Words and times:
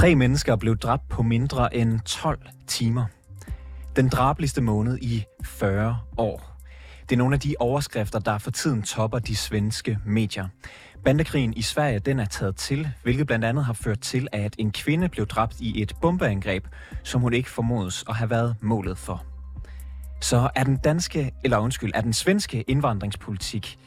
Tre 0.00 0.14
mennesker 0.14 0.56
blev 0.56 0.76
dræbt 0.76 1.08
på 1.08 1.22
mindre 1.22 1.76
end 1.76 2.00
12 2.00 2.40
timer. 2.66 3.04
Den 3.96 4.08
drabeligste 4.08 4.60
måned 4.60 4.98
i 4.98 5.24
40 5.44 5.98
år. 6.16 6.56
Det 7.08 7.12
er 7.12 7.18
nogle 7.18 7.34
af 7.34 7.40
de 7.40 7.54
overskrifter, 7.58 8.18
der 8.18 8.38
for 8.38 8.50
tiden 8.50 8.82
topper 8.82 9.18
de 9.18 9.36
svenske 9.36 9.98
medier. 10.06 10.48
Bandekrigen 11.04 11.54
i 11.54 11.62
Sverige 11.62 11.98
den 11.98 12.18
er 12.18 12.24
taget 12.24 12.56
til, 12.56 12.88
hvilket 13.02 13.26
blandt 13.26 13.44
andet 13.44 13.64
har 13.64 13.72
ført 13.72 14.00
til, 14.00 14.28
at 14.32 14.54
en 14.58 14.72
kvinde 14.72 15.08
blev 15.08 15.26
dræbt 15.26 15.60
i 15.60 15.82
et 15.82 15.92
bombeangreb, 16.02 16.66
som 17.04 17.20
hun 17.20 17.32
ikke 17.32 17.50
formodes 17.50 18.04
at 18.08 18.14
have 18.14 18.30
været 18.30 18.56
målet 18.60 18.98
for. 18.98 19.24
Så 20.20 20.50
er 20.54 20.64
den 20.64 20.76
danske, 20.76 21.32
eller 21.44 21.58
undskyld, 21.58 21.92
er 21.94 22.00
den 22.00 22.12
svenske 22.12 22.62
indvandringspolitik 22.62 23.78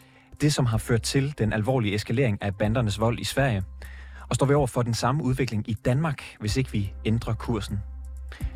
det, 0.42 0.54
som 0.54 0.66
har 0.66 0.78
ført 0.78 1.02
til 1.02 1.38
den 1.38 1.54
alvorlige 1.54 1.96
eskalering 1.96 2.38
af 2.42 2.56
bandernes 2.56 3.00
vold 3.00 3.20
i 3.20 3.24
Sverige? 3.24 3.64
Og 4.30 4.36
står 4.36 4.46
vi 4.46 4.54
over 4.54 4.68
for 4.68 4.82
den 4.82 4.94
samme 4.94 5.24
udvikling 5.24 5.70
i 5.70 5.74
Danmark, 5.74 6.24
hvis 6.40 6.58
ikke 6.58 6.72
vi 6.72 6.94
ændrer 7.06 7.34
kursen? 7.34 7.80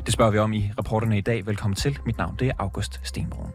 Det 0.06 0.12
spørger 0.12 0.32
vi 0.32 0.38
om 0.38 0.52
i 0.52 0.70
rapporterne 0.78 1.18
i 1.18 1.20
dag. 1.20 1.46
Velkommen 1.46 1.74
til. 1.74 1.98
Mit 2.06 2.18
navn 2.18 2.36
det 2.38 2.48
er 2.48 2.52
August 2.58 3.00
Stenbrun. 3.02 3.50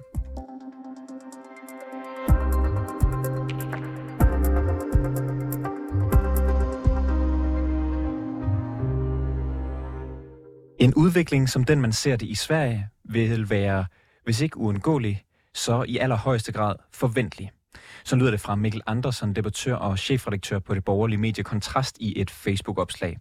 En 10.79 10.93
udvikling 10.93 11.49
som 11.49 11.63
den, 11.63 11.81
man 11.81 11.91
ser 11.91 12.15
det 12.15 12.25
i 12.25 12.35
Sverige, 12.35 12.87
vil 13.03 13.49
være, 13.49 13.85
hvis 14.23 14.41
ikke 14.41 14.57
uundgåelig, 14.57 15.23
så 15.53 15.83
i 15.83 15.97
allerhøjeste 15.97 16.51
grad 16.51 16.75
forventelig. 16.93 17.51
Så 18.03 18.15
lyder 18.15 18.31
det 18.31 18.39
fra 18.39 18.55
Mikkel 18.55 18.81
Andersen, 18.85 19.35
debattør 19.35 19.75
og 19.75 19.99
chefredaktør 19.99 20.59
på 20.59 20.75
det 20.75 20.83
borgerlige 20.83 21.17
medie 21.17 21.43
Kontrast 21.43 21.97
i 21.99 22.21
et 22.21 22.31
Facebook-opslag. 22.31 23.17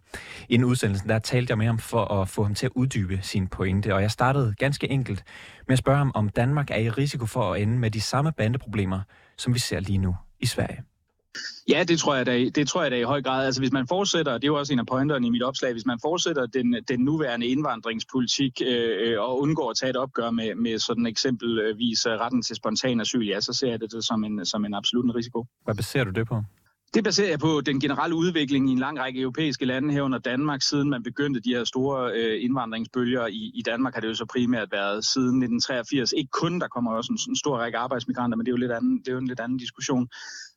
Inden 0.49 0.67
udsendelsen 0.67 1.09
der 1.09 1.19
talte 1.19 1.51
jeg 1.51 1.57
med 1.57 1.65
ham 1.65 1.79
for 1.79 2.05
at 2.05 2.29
få 2.29 2.43
ham 2.43 2.55
til 2.55 2.65
at 2.65 2.71
uddybe 2.75 3.19
sin 3.21 3.47
pointe, 3.47 3.95
og 3.95 4.01
jeg 4.01 4.11
startede 4.11 4.55
ganske 4.57 4.89
enkelt 4.89 5.23
med 5.67 5.73
at 5.73 5.79
spørge 5.79 5.97
ham, 5.97 6.11
om 6.15 6.29
Danmark 6.29 6.71
er 6.71 6.77
i 6.77 6.89
risiko 6.89 7.25
for 7.25 7.53
at 7.53 7.61
ende 7.61 7.77
med 7.77 7.91
de 7.91 8.01
samme 8.01 8.31
bandeproblemer, 8.31 9.01
som 9.37 9.53
vi 9.53 9.59
ser 9.59 9.79
lige 9.79 9.97
nu 9.97 10.15
i 10.39 10.45
Sverige. 10.45 10.92
Ja, 11.69 11.83
det 11.87 11.99
tror 11.99 12.15
jeg 12.15 12.25
da, 12.25 12.49
det 12.49 12.67
tror 12.67 12.81
jeg 12.81 12.91
da 12.91 12.97
i 12.97 13.03
høj 13.03 13.21
grad. 13.21 13.45
Altså 13.45 13.61
hvis 13.61 13.71
man 13.71 13.87
fortsætter, 13.87 14.33
det 14.33 14.43
er 14.43 14.47
jo 14.47 14.57
også 14.59 14.73
en 14.73 14.79
af 14.79 14.85
pointerne 14.85 15.27
i 15.27 15.29
mit 15.29 15.43
opslag, 15.43 15.71
hvis 15.71 15.85
man 15.85 15.99
fortsætter 16.01 16.45
den, 16.45 16.75
den 16.87 16.99
nuværende 16.99 17.47
indvandringspolitik 17.47 18.61
øh, 18.65 19.21
og 19.21 19.41
undgår 19.41 19.69
at 19.69 19.77
tage 19.77 19.89
et 19.89 19.97
opgør 19.97 20.31
med, 20.31 20.55
med 20.55 20.79
sådan 20.79 21.05
eksempelvis 21.05 22.07
retten 22.07 22.41
til 22.41 22.55
spontan 22.55 23.01
asyl, 23.01 23.25
ja, 23.27 23.41
så 23.41 23.53
ser 23.53 23.69
jeg 23.69 23.81
det 23.81 24.05
som 24.05 24.23
en, 24.23 24.45
som 24.45 24.65
en 24.65 24.73
absolut 24.73 25.15
risiko. 25.15 25.45
Hvad 25.63 25.75
baserer 25.75 26.03
du 26.03 26.11
det 26.11 26.27
på? 26.27 26.43
Det 26.93 27.03
baserer 27.03 27.29
jeg 27.29 27.39
på 27.39 27.61
den 27.61 27.79
generelle 27.79 28.15
udvikling 28.15 28.69
i 28.69 28.71
en 28.71 28.79
lang 28.79 28.99
række 28.99 29.21
europæiske 29.21 29.65
lande 29.65 29.93
herunder 29.93 30.17
Danmark, 30.19 30.61
siden 30.61 30.89
man 30.89 31.03
begyndte 31.03 31.39
de 31.39 31.49
her 31.49 31.63
store 31.63 32.11
øh, 32.15 32.43
indvandringsbølger. 32.43 33.27
I, 33.27 33.51
I 33.55 33.61
Danmark 33.65 33.93
har 33.93 34.01
det 34.01 34.07
jo 34.07 34.13
så 34.13 34.25
primært 34.25 34.71
været 34.71 35.05
siden 35.05 35.43
1983. 35.43 36.11
Ikke 36.11 36.29
kun, 36.31 36.59
der 36.59 36.67
kommer 36.67 36.91
også 36.91 37.13
en, 37.13 37.31
en 37.31 37.35
stor 37.35 37.57
række 37.57 37.77
arbejdsmigranter, 37.77 38.37
men 38.37 38.45
det 38.45 38.51
er 38.51 38.53
jo, 38.53 38.57
lidt 38.57 38.71
anden, 38.71 38.99
det 38.99 39.07
er 39.07 39.11
jo 39.11 39.17
en 39.17 39.27
lidt 39.27 39.39
anden 39.39 39.57
diskussion. 39.57 40.07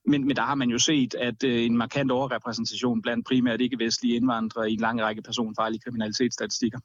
Men, 0.06 0.26
men 0.26 0.36
der 0.36 0.42
har 0.42 0.54
man 0.54 0.70
jo 0.70 0.78
set, 0.78 1.14
at 1.14 1.44
øh, 1.44 1.64
en 1.64 1.76
markant 1.76 2.10
overrepræsentation 2.10 3.02
blandt 3.02 3.26
primært 3.26 3.60
ikke-vestlige 3.60 4.16
indvandrere 4.16 4.70
i 4.70 4.72
en 4.72 4.80
lang 4.80 5.02
række 5.02 5.22
personfarlige 5.22 5.80
kriminalitetsstatistikker. 5.80 6.78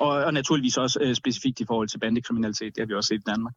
Og, 0.00 0.08
og 0.08 0.34
naturligvis 0.34 0.76
også 0.76 0.98
øh, 1.02 1.14
specifikt 1.14 1.60
i 1.60 1.64
forhold 1.64 1.88
til 1.88 1.98
bandekriminalitet, 1.98 2.74
det 2.76 2.82
har 2.82 2.86
vi 2.86 2.94
også 2.94 3.08
set 3.08 3.20
i 3.20 3.30
Danmark. 3.30 3.54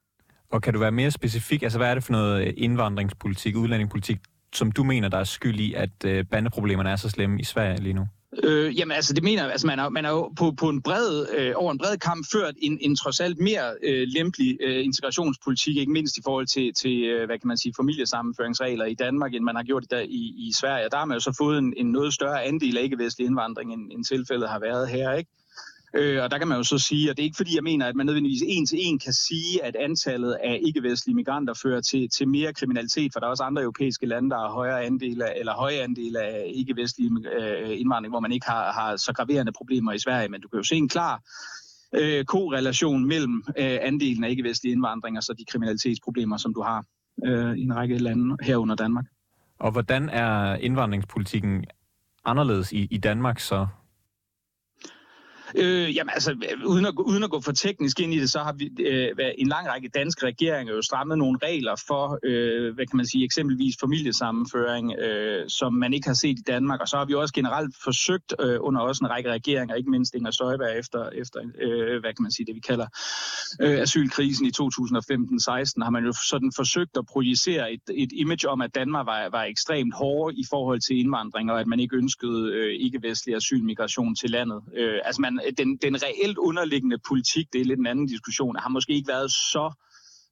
Og 0.50 0.62
kan 0.62 0.74
du 0.74 0.80
være 0.80 0.92
mere 0.92 1.12
specifik? 1.12 1.64
Altså, 1.64 1.80
hvad 1.80 1.90
er 1.90 1.94
det 1.94 2.04
for 2.04 2.12
noget 2.12 2.48
øh, 2.48 2.54
indvandringspolitik, 2.58 3.56
udlændingepolitik, 3.56 4.18
som 4.54 4.72
du 4.72 4.84
mener, 4.84 5.08
der 5.08 5.18
er 5.18 5.24
skyld 5.24 5.60
i, 5.60 5.74
at 5.74 6.06
øh, 6.06 6.26
bandeproblemerne 6.26 6.90
er 6.90 6.96
så 6.96 7.10
slemme 7.10 7.40
i 7.40 7.44
Sverige 7.44 7.82
lige 7.82 7.94
nu? 7.94 8.08
Øh, 8.44 8.80
jamen 8.80 8.96
altså, 8.96 9.14
det 9.14 9.24
mener 9.24 9.50
altså 9.50 9.68
man 9.68 9.80
har, 9.80 9.90
man 9.90 10.04
har 10.04 10.12
jo 10.12 10.34
på, 10.38 10.52
på 10.52 10.70
en 10.70 10.82
bred, 10.82 11.26
øh, 11.38 11.54
over 11.56 11.72
en 11.72 11.78
bred 11.78 11.98
kamp 11.98 12.26
ført 12.32 12.56
en, 12.58 12.78
en 12.82 12.96
trods 12.96 13.20
alt 13.20 13.40
mere 13.40 13.76
øh, 13.84 14.08
lempelig 14.08 14.58
øh, 14.62 14.86
integrationspolitik, 14.86 15.78
ikke 15.78 15.92
mindst 15.92 16.18
i 16.18 16.22
forhold 16.24 16.48
til, 16.48 16.74
til 16.74 17.04
øh, 17.04 17.26
hvad 17.26 17.40
kan 17.40 17.48
man 17.48 17.58
sige, 17.58 17.74
familiesammenføringsregler 17.78 18.86
i 18.86 18.94
Danmark, 18.94 19.34
end 19.34 19.44
man 19.44 19.56
har 19.56 19.64
gjort 19.64 19.84
det 19.84 19.92
der 19.92 20.00
i, 20.00 20.34
i 20.48 20.52
Sverige. 20.60 20.90
Der 20.90 20.98
har 20.98 21.06
man 21.06 21.16
jo 21.16 21.20
så 21.20 21.36
fået 21.38 21.58
en, 21.58 21.74
en 21.78 21.92
noget 21.92 22.14
større 22.14 22.44
andel 22.44 22.78
af 22.78 22.84
ikke-vestlig 22.84 23.26
indvandring, 23.26 23.74
end, 23.74 23.92
end 23.92 24.04
tilfældet 24.04 24.50
har 24.50 24.60
været 24.60 24.90
her, 24.90 25.14
ikke? 25.14 25.30
Øh, 25.96 26.24
og 26.24 26.32
der 26.32 26.38
kan 26.38 26.48
man 26.48 26.58
jo 26.58 26.64
så 26.64 26.78
sige, 26.78 27.10
at 27.10 27.18
det 27.18 27.24
er 27.24 27.26
ikke 27.26 27.38
fordi, 27.38 27.56
jeg 27.56 27.64
mener, 27.64 27.86
at 27.86 27.96
man 27.96 28.06
nødvendigvis 28.06 28.44
en 28.48 28.66
til 28.66 28.78
en 28.82 29.00
kan 29.00 29.14
sige, 29.14 29.64
at 29.64 29.76
antallet 29.76 30.38
af 30.44 30.60
ikke-vestlige 30.66 31.16
migranter 31.16 31.54
fører 31.54 31.82
til, 31.82 32.10
til 32.10 32.28
mere 32.28 32.54
kriminalitet, 32.54 33.14
for 33.14 33.20
der 33.20 33.28
er 33.28 33.32
også 33.32 33.44
andre 33.44 33.62
europæiske 33.62 34.06
lande, 34.06 34.30
der 34.30 34.38
har 34.38 34.52
højere 34.52 34.84
andele, 34.84 35.40
eller 35.40 35.54
høje 35.54 35.80
andele 35.80 36.22
af 36.22 36.52
ikke-vestlige 36.56 37.12
øh, 37.40 37.80
indvandring, 37.80 38.12
hvor 38.12 38.20
man 38.20 38.32
ikke 38.32 38.46
har, 38.46 38.72
har 38.72 38.96
så 38.96 39.14
graverende 39.14 39.52
problemer 39.52 39.92
i 39.92 40.00
Sverige. 40.00 40.30
Men 40.30 40.42
du 40.42 40.48
kan 40.48 40.58
jo 40.58 40.64
se 40.64 40.76
en 40.76 40.90
klar 40.90 41.22
øh, 41.94 42.26
korrelation 42.26 43.06
mellem 43.06 43.44
øh, 43.58 43.78
andelen 43.82 44.24
af 44.24 44.30
ikke-vestlige 44.30 44.74
indvandring 44.74 45.18
og 45.18 45.24
så 45.24 45.34
de 45.34 45.46
kriminalitetsproblemer, 45.46 46.38
som 46.38 46.54
du 46.54 46.62
har 46.62 46.86
øh, 47.26 47.58
i 47.58 47.62
en 47.62 47.76
række 47.76 47.98
lande 47.98 48.38
herunder 48.42 48.76
Danmark. 48.76 49.06
Og 49.60 49.72
hvordan 49.72 50.10
er 50.10 50.56
indvandringspolitikken 50.56 51.66
anderledes 52.26 52.72
i, 52.72 52.88
i 52.92 52.98
Danmark 52.98 53.40
så 53.40 53.68
Øh, 55.56 55.96
jamen 55.96 56.10
altså, 56.14 56.36
uden 56.66 56.86
at, 56.86 56.94
uden 56.98 57.24
at 57.24 57.30
gå 57.30 57.42
for 57.42 57.52
teknisk 57.52 58.00
ind 58.00 58.14
i 58.14 58.20
det, 58.20 58.32
så 58.32 58.40
har 58.40 58.54
vi 58.54 58.72
øh, 58.80 59.10
en 59.38 59.48
lang 59.48 59.68
række 59.68 59.90
danske 59.90 60.26
regeringer 60.26 60.74
jo 60.74 60.82
strammet 60.82 61.18
nogle 61.18 61.40
regler 61.44 61.76
for, 61.88 62.20
øh, 62.24 62.74
hvad 62.76 62.86
kan 62.86 62.98
man 62.98 63.06
sige, 63.06 63.24
eksempelvis 63.24 63.76
familiesammenføring, 63.82 64.94
øh, 65.00 65.50
som 65.50 65.74
man 65.74 65.94
ikke 65.94 66.08
har 66.08 66.16
set 66.16 66.40
i 66.40 66.44
Danmark. 66.48 66.82
Og 66.82 66.88
så 66.88 66.98
har 66.98 67.06
vi 67.06 67.14
også 67.14 67.34
generelt 67.34 67.76
forsøgt 67.84 68.34
øh, 68.40 68.58
under 68.60 68.82
også 68.82 69.06
en 69.06 69.10
række 69.10 69.32
regeringer, 69.32 69.76
ikke 69.76 69.92
mindst 69.92 70.16
Inger 70.16 70.32
Støjberg 70.32 70.80
efter, 70.80 71.10
efter 71.10 71.40
øh, 71.62 72.00
hvad 72.00 72.14
kan 72.14 72.24
man 72.24 72.32
sige, 72.32 72.46
det 72.46 72.56
vi 72.56 72.60
kalder 72.60 72.88
øh, 73.62 73.80
asylkrisen 73.80 74.46
i 74.46 74.50
2015-16, 74.50 75.84
har 75.84 75.90
man 75.90 76.06
jo 76.06 76.14
sådan 76.30 76.52
forsøgt 76.56 76.98
at 76.98 77.06
projicere 77.06 77.74
et, 77.74 77.82
et 77.94 78.12
image 78.14 78.50
om, 78.50 78.62
at 78.62 78.76
Danmark 78.76 79.06
var, 79.06 79.30
var 79.30 79.44
ekstremt 79.44 79.94
hård 79.94 80.34
i 80.34 80.46
forhold 80.50 80.80
til 80.82 81.00
indvandring, 81.00 81.52
og 81.52 81.60
at 81.60 81.68
man 81.68 81.80
ikke 81.80 81.96
ønskede 81.96 82.54
øh, 82.54 82.74
ikke-vestlig 82.80 83.36
asylmigration 83.36 84.16
til 84.16 84.30
landet. 84.30 84.62
Øh, 84.78 85.00
altså 85.04 85.22
man 85.22 85.40
Øh, 85.46 85.54
den, 85.58 85.78
den 85.78 86.04
reelt 86.04 86.38
underliggende 86.38 86.98
politik, 87.08 87.54
det 87.54 87.62
er 87.62 87.66
lidt 87.66 87.80
en 87.80 87.88
anden 87.88 88.08
diskussion, 88.08 88.56
har 88.60 88.70
måske 88.70 88.94
ikke 88.94 89.08
været 89.08 89.32
så 89.32 89.74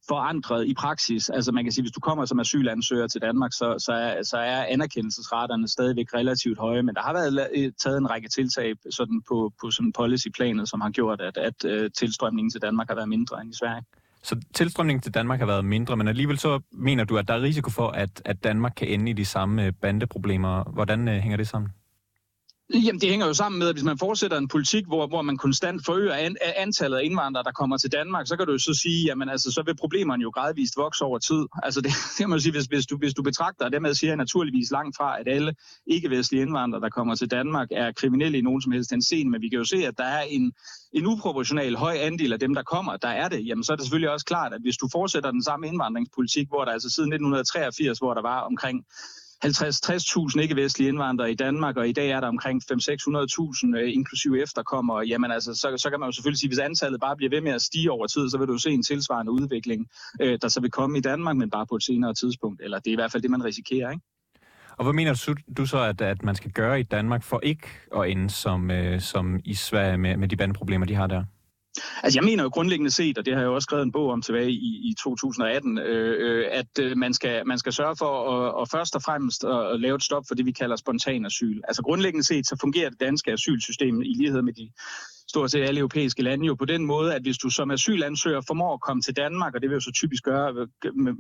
forandret 0.07 0.67
i 0.67 0.73
praksis. 0.73 1.29
Altså 1.29 1.51
man 1.51 1.63
kan 1.63 1.71
sige, 1.71 1.83
hvis 1.83 1.91
du 1.91 1.99
kommer 1.99 2.25
som 2.25 2.39
asylansøger 2.39 3.07
til 3.07 3.21
Danmark, 3.21 3.53
så, 3.53 3.75
så, 3.85 3.91
er, 3.91 4.23
så 4.23 4.37
er 4.37 4.63
anerkendelsesraterne 4.63 5.67
stadigvæk 5.67 6.13
relativt 6.13 6.59
høje, 6.59 6.83
men 6.83 6.95
der 6.95 7.01
har 7.01 7.13
været 7.13 7.49
øh, 7.55 7.71
taget 7.83 7.97
en 7.97 8.09
række 8.09 8.29
tiltag 8.29 8.73
sådan 8.91 9.21
på, 9.29 9.51
på 9.61 9.71
sådan 9.71 9.93
policyplanet, 9.93 10.69
som 10.69 10.81
har 10.81 10.89
gjort, 10.89 11.21
at, 11.21 11.37
at, 11.37 11.65
at 11.65 11.93
tilstrømningen 11.93 12.51
til 12.51 12.61
Danmark 12.61 12.87
har 12.87 12.95
været 12.95 13.09
mindre 13.09 13.41
end 13.41 13.51
i 13.51 13.57
Sverige. 13.57 13.83
Så 14.23 14.35
tilstrømningen 14.53 15.01
til 15.01 15.13
Danmark 15.13 15.39
har 15.39 15.45
været 15.45 15.65
mindre, 15.65 15.97
men 15.97 16.07
alligevel 16.07 16.37
så 16.37 16.59
mener 16.71 17.03
du, 17.03 17.17
at 17.17 17.27
der 17.27 17.33
er 17.33 17.41
risiko 17.41 17.69
for, 17.69 17.87
at, 17.87 18.21
at 18.25 18.43
Danmark 18.43 18.73
kan 18.77 18.87
ende 18.87 19.11
i 19.11 19.13
de 19.13 19.25
samme 19.25 19.71
bandeproblemer. 19.71 20.63
Hvordan 20.63 21.07
hænger 21.07 21.37
det 21.37 21.47
sammen? 21.47 21.71
Jamen, 22.73 23.01
det 23.01 23.09
hænger 23.09 23.27
jo 23.27 23.33
sammen 23.33 23.59
med, 23.59 23.67
at 23.67 23.75
hvis 23.75 23.83
man 23.83 23.97
fortsætter 23.97 24.37
en 24.37 24.47
politik, 24.47 24.85
hvor, 24.87 25.07
hvor 25.07 25.21
man 25.21 25.37
konstant 25.37 25.85
forøger 25.85 26.13
an, 26.13 26.35
antallet 26.57 26.97
af 26.97 27.01
indvandrere, 27.03 27.43
der 27.43 27.51
kommer 27.51 27.77
til 27.77 27.91
Danmark, 27.91 28.27
så 28.27 28.37
kan 28.37 28.45
du 28.45 28.51
jo 28.51 28.57
så 28.57 28.73
sige, 28.73 29.05
jamen 29.05 29.29
altså, 29.29 29.51
så 29.51 29.63
vil 29.65 29.75
problemerne 29.75 30.21
jo 30.21 30.29
gradvist 30.29 30.77
vokse 30.77 31.05
over 31.05 31.19
tid. 31.19 31.45
Altså, 31.63 31.81
det, 31.81 31.91
det 32.17 32.27
må 32.27 32.29
man 32.29 32.39
sige, 32.39 32.51
hvis, 32.51 32.65
hvis, 32.65 32.85
du, 32.85 32.97
hvis 32.97 33.13
du 33.13 33.23
betragter, 33.23 33.65
og 33.65 33.71
dermed 33.71 33.93
siger 33.93 34.11
jeg 34.11 34.17
naturligvis 34.17 34.71
langt 34.71 34.97
fra, 34.97 35.19
at 35.19 35.27
alle 35.27 35.55
ikke-vestlige 35.87 36.41
indvandrere, 36.41 36.81
der 36.81 36.89
kommer 36.89 37.15
til 37.15 37.31
Danmark, 37.31 37.67
er 37.71 37.91
kriminelle 37.91 38.37
i 38.37 38.41
nogen 38.41 38.61
som 38.61 38.71
helst 38.71 38.91
henseende, 38.91 39.31
men 39.31 39.41
vi 39.41 39.49
kan 39.49 39.57
jo 39.59 39.65
se, 39.65 39.77
at 39.87 39.97
der 39.97 40.03
er 40.03 40.21
en, 40.21 40.53
en 40.93 41.05
uproportional 41.05 41.75
høj 41.75 41.97
andel 41.99 42.33
af 42.33 42.39
dem, 42.39 42.53
der 42.53 42.63
kommer, 42.63 42.97
der 42.97 43.07
er 43.07 43.27
det, 43.29 43.47
jamen 43.47 43.63
så 43.63 43.71
er 43.71 43.75
det 43.75 43.85
selvfølgelig 43.85 44.11
også 44.11 44.25
klart, 44.25 44.53
at 44.53 44.61
hvis 44.61 44.77
du 44.77 44.89
fortsætter 44.91 45.31
den 45.31 45.43
samme 45.43 45.67
indvandringspolitik, 45.67 46.47
hvor 46.47 46.65
der 46.65 46.71
altså 46.71 46.89
siden 46.89 47.13
1983, 47.13 47.97
hvor 47.97 48.13
der 48.13 48.21
var 48.21 48.39
omkring 48.39 48.85
50-60.000 49.45 50.41
ikke-vestlige 50.41 50.89
indvandrere 50.89 51.31
i 51.31 51.35
Danmark, 51.35 51.77
og 51.77 51.89
i 51.89 51.91
dag 51.91 52.09
er 52.09 52.19
der 52.19 52.27
omkring 52.27 52.61
500-600.000 52.71 53.77
øh, 53.77 53.93
inklusive 53.93 54.41
efterkommere. 54.41 55.05
Jamen 55.07 55.31
altså, 55.31 55.53
så, 55.53 55.77
så 55.77 55.89
kan 55.89 55.99
man 55.99 56.07
jo 56.07 56.11
selvfølgelig 56.11 56.39
sige, 56.39 56.49
hvis 56.49 56.59
antallet 56.59 57.01
bare 57.01 57.15
bliver 57.15 57.29
ved 57.29 57.41
med 57.41 57.51
at 57.51 57.61
stige 57.61 57.91
over 57.91 58.07
tid, 58.07 58.29
så 58.29 58.37
vil 58.37 58.47
du 58.47 58.57
se 58.57 58.69
en 58.69 58.83
tilsvarende 58.83 59.31
udvikling, 59.31 59.87
øh, 60.21 60.39
der 60.41 60.47
så 60.47 60.61
vil 60.61 60.71
komme 60.71 60.97
i 60.97 61.01
Danmark, 61.01 61.37
men 61.37 61.49
bare 61.49 61.65
på 61.65 61.75
et 61.75 61.83
senere 61.83 62.13
tidspunkt. 62.13 62.61
Eller 62.63 62.79
det 62.79 62.87
er 62.87 62.91
i 62.91 62.95
hvert 62.95 63.11
fald 63.11 63.23
det, 63.23 63.31
man 63.31 63.43
risikerer, 63.43 63.91
ikke? 63.91 64.03
Og 64.77 64.83
hvad 64.83 64.93
mener 64.93 65.23
du, 65.27 65.35
du 65.57 65.65
så, 65.65 65.79
at, 65.79 66.01
at 66.01 66.23
man 66.23 66.35
skal 66.35 66.51
gøre 66.51 66.79
i 66.79 66.83
Danmark 66.83 67.23
for 67.23 67.39
ikke 67.43 67.67
at 67.97 68.09
ende 68.09 68.29
som, 68.29 68.71
øh, 68.71 69.01
som 69.01 69.39
i 69.45 69.53
Sverige 69.53 69.97
med, 69.97 70.17
med 70.17 70.27
de 70.27 70.35
bandeproblemer, 70.35 70.85
de 70.85 70.95
har 70.95 71.07
der? 71.07 71.23
Altså 72.03 72.19
jeg 72.19 72.23
mener 72.23 72.43
jo 72.43 72.49
grundlæggende 72.49 72.91
set, 72.91 73.17
og 73.17 73.25
det 73.25 73.33
har 73.33 73.41
jeg 73.41 73.47
jo 73.47 73.55
også 73.55 73.65
skrevet 73.65 73.83
en 73.83 73.91
bog 73.91 74.09
om 74.09 74.21
tilbage 74.21 74.51
i, 74.51 74.89
i 74.89 74.95
2018, 75.03 75.77
øh, 75.77 76.15
øh, 76.19 76.45
at 76.51 76.79
øh, 76.79 76.97
man, 76.97 77.13
skal, 77.13 77.47
man 77.47 77.57
skal 77.57 77.73
sørge 77.73 77.95
for 77.95 78.31
at, 78.31 78.53
og 78.53 78.67
først 78.67 78.95
og 78.95 79.01
fremmest 79.01 79.43
at, 79.43 79.73
at 79.73 79.79
lave 79.79 79.95
et 79.95 80.03
stop 80.03 80.23
for 80.27 80.35
det, 80.35 80.45
vi 80.45 80.51
kalder 80.51 80.75
spontan 80.75 81.25
asyl. 81.25 81.61
Altså 81.67 81.83
grundlæggende 81.83 82.27
set, 82.27 82.47
så 82.47 82.57
fungerer 82.61 82.89
det 82.89 82.99
danske 82.99 83.31
asylsystem 83.31 84.01
i 84.01 84.13
lighed 84.13 84.41
med 84.41 84.53
de 84.53 84.71
stort 85.33 85.51
set 85.51 85.63
alle 85.63 85.79
europæiske 85.79 86.21
lande 86.23 86.45
jo 86.45 86.55
på 86.55 86.65
den 86.65 86.85
måde, 86.85 87.15
at 87.15 87.21
hvis 87.21 87.37
du 87.37 87.49
som 87.49 87.71
asylansøger 87.71 88.41
formår 88.47 88.73
at 88.73 88.81
komme 88.81 89.01
til 89.01 89.15
Danmark, 89.15 89.55
og 89.55 89.61
det 89.61 89.69
vil 89.69 89.75
jo 89.75 89.79
så 89.79 89.91
typisk 89.95 90.23
gøre, 90.23 90.53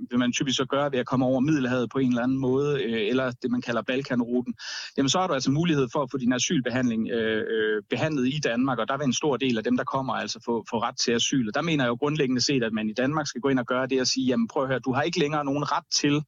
vil 0.09 0.19
man 0.19 0.31
typisk 0.31 0.57
så 0.57 0.65
gøre 0.65 0.91
ved 0.91 0.99
at 0.99 1.05
komme 1.05 1.25
over 1.25 1.39
Middelhavet 1.39 1.89
på 1.89 1.99
en 1.99 2.09
eller 2.09 2.23
anden 2.23 2.37
måde, 2.37 2.83
øh, 2.83 3.09
eller 3.11 3.31
det 3.41 3.51
man 3.51 3.61
kalder 3.61 3.81
Balkanruten, 3.81 4.53
jamen 4.97 5.09
så 5.09 5.19
har 5.19 5.27
du 5.27 5.33
altså 5.33 5.51
mulighed 5.51 5.87
for 5.93 6.03
at 6.03 6.11
få 6.11 6.17
din 6.17 6.33
asylbehandling 6.33 7.09
øh, 7.09 7.43
øh, 7.55 7.83
behandlet 7.89 8.27
i 8.27 8.39
Danmark, 8.43 8.79
og 8.79 8.87
der 8.87 8.97
vil 8.97 9.05
en 9.05 9.13
stor 9.13 9.37
del 9.37 9.57
af 9.57 9.63
dem, 9.63 9.77
der 9.77 9.83
kommer, 9.83 10.13
altså 10.13 10.39
få, 10.45 10.65
få 10.69 10.77
ret 10.79 10.97
til 10.97 11.11
asyl. 11.11 11.47
Og 11.47 11.53
der 11.55 11.61
mener 11.61 11.83
jeg 11.83 11.89
jo 11.89 11.95
grundlæggende 11.95 12.41
set, 12.41 12.63
at 12.63 12.73
man 12.73 12.89
i 12.89 12.93
Danmark 12.93 13.27
skal 13.27 13.41
gå 13.41 13.49
ind 13.49 13.59
og 13.59 13.65
gøre 13.65 13.87
det 13.87 14.01
og 14.01 14.07
sige, 14.07 14.25
jamen 14.25 14.47
prøv 14.47 14.63
at 14.63 14.69
høre, 14.69 14.79
du 14.79 14.93
har 14.93 15.01
ikke 15.01 15.19
længere 15.19 15.45
nogen 15.45 15.71
ret 15.71 15.87
til 16.01 16.23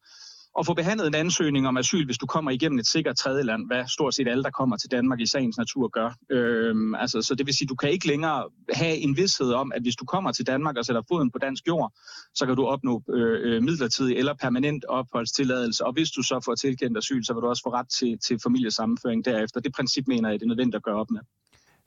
at 0.60 0.66
få 0.66 0.74
behandlet 0.74 1.08
en 1.08 1.16
ansøgning 1.16 1.68
om 1.68 1.78
asyl, 1.78 2.06
hvis 2.06 2.18
du 2.18 2.26
kommer 2.26 2.52
igennem 2.52 2.80
et 2.80 2.88
sikkert 2.88 3.18
tredjeland, 3.18 3.68
hvad 3.68 3.88
stort 3.88 4.16
set 4.16 4.28
alle, 4.28 4.44
der 4.44 4.50
kommer 4.50 4.78
til 4.78 4.92
Danmark 4.92 5.20
i 5.20 5.26
sagens 5.26 5.58
natur, 5.58 5.88
gør. 5.88 6.16
Øhm, 6.32 6.96
altså, 6.96 7.22
så 7.22 7.36
det 7.36 7.46
vil 7.46 7.54
sige, 7.54 7.68
du 7.68 7.76
kan 7.76 7.90
ikke 7.90 8.08
længere 8.08 8.50
have 8.74 8.96
en 8.96 9.18
vidshed 9.18 9.54
om, 9.54 9.72
at 9.76 9.82
hvis 9.82 9.96
du 9.96 10.06
kommer 10.06 10.32
til 10.32 10.48
Danmark 10.48 10.78
og 10.78 10.86
sætter 10.86 11.02
foden 11.12 11.32
på 11.32 11.38
dansk 11.38 11.68
jord, 11.68 11.94
så 12.36 12.46
kan 12.46 12.56
du 12.56 12.66
opnå 12.66 13.04
øh, 13.14 13.56
øh 13.56 13.64
midlertidig 13.64 14.18
eller 14.18 14.34
permanent 14.34 14.86
opholdstilladelse, 14.86 15.86
og 15.86 15.94
hvis 15.94 16.12
du 16.12 16.22
så 16.24 16.42
får 16.46 16.56
tilkendt 16.56 16.98
asyl, 16.98 17.24
så 17.24 17.34
vil 17.34 17.42
du 17.42 17.48
også 17.48 17.64
få 17.66 17.72
ret 17.74 17.90
til, 17.90 18.20
til 18.28 18.40
familiesammenføring 18.44 19.26
derefter. 19.26 19.60
Det 19.60 19.74
princip 19.74 20.08
mener 20.08 20.30
jeg, 20.30 20.40
det 20.40 20.46
er 20.46 20.50
nødvendigt 20.50 20.76
at 20.76 20.84
gøre 20.84 20.96
op 20.96 21.12
med. 21.12 21.22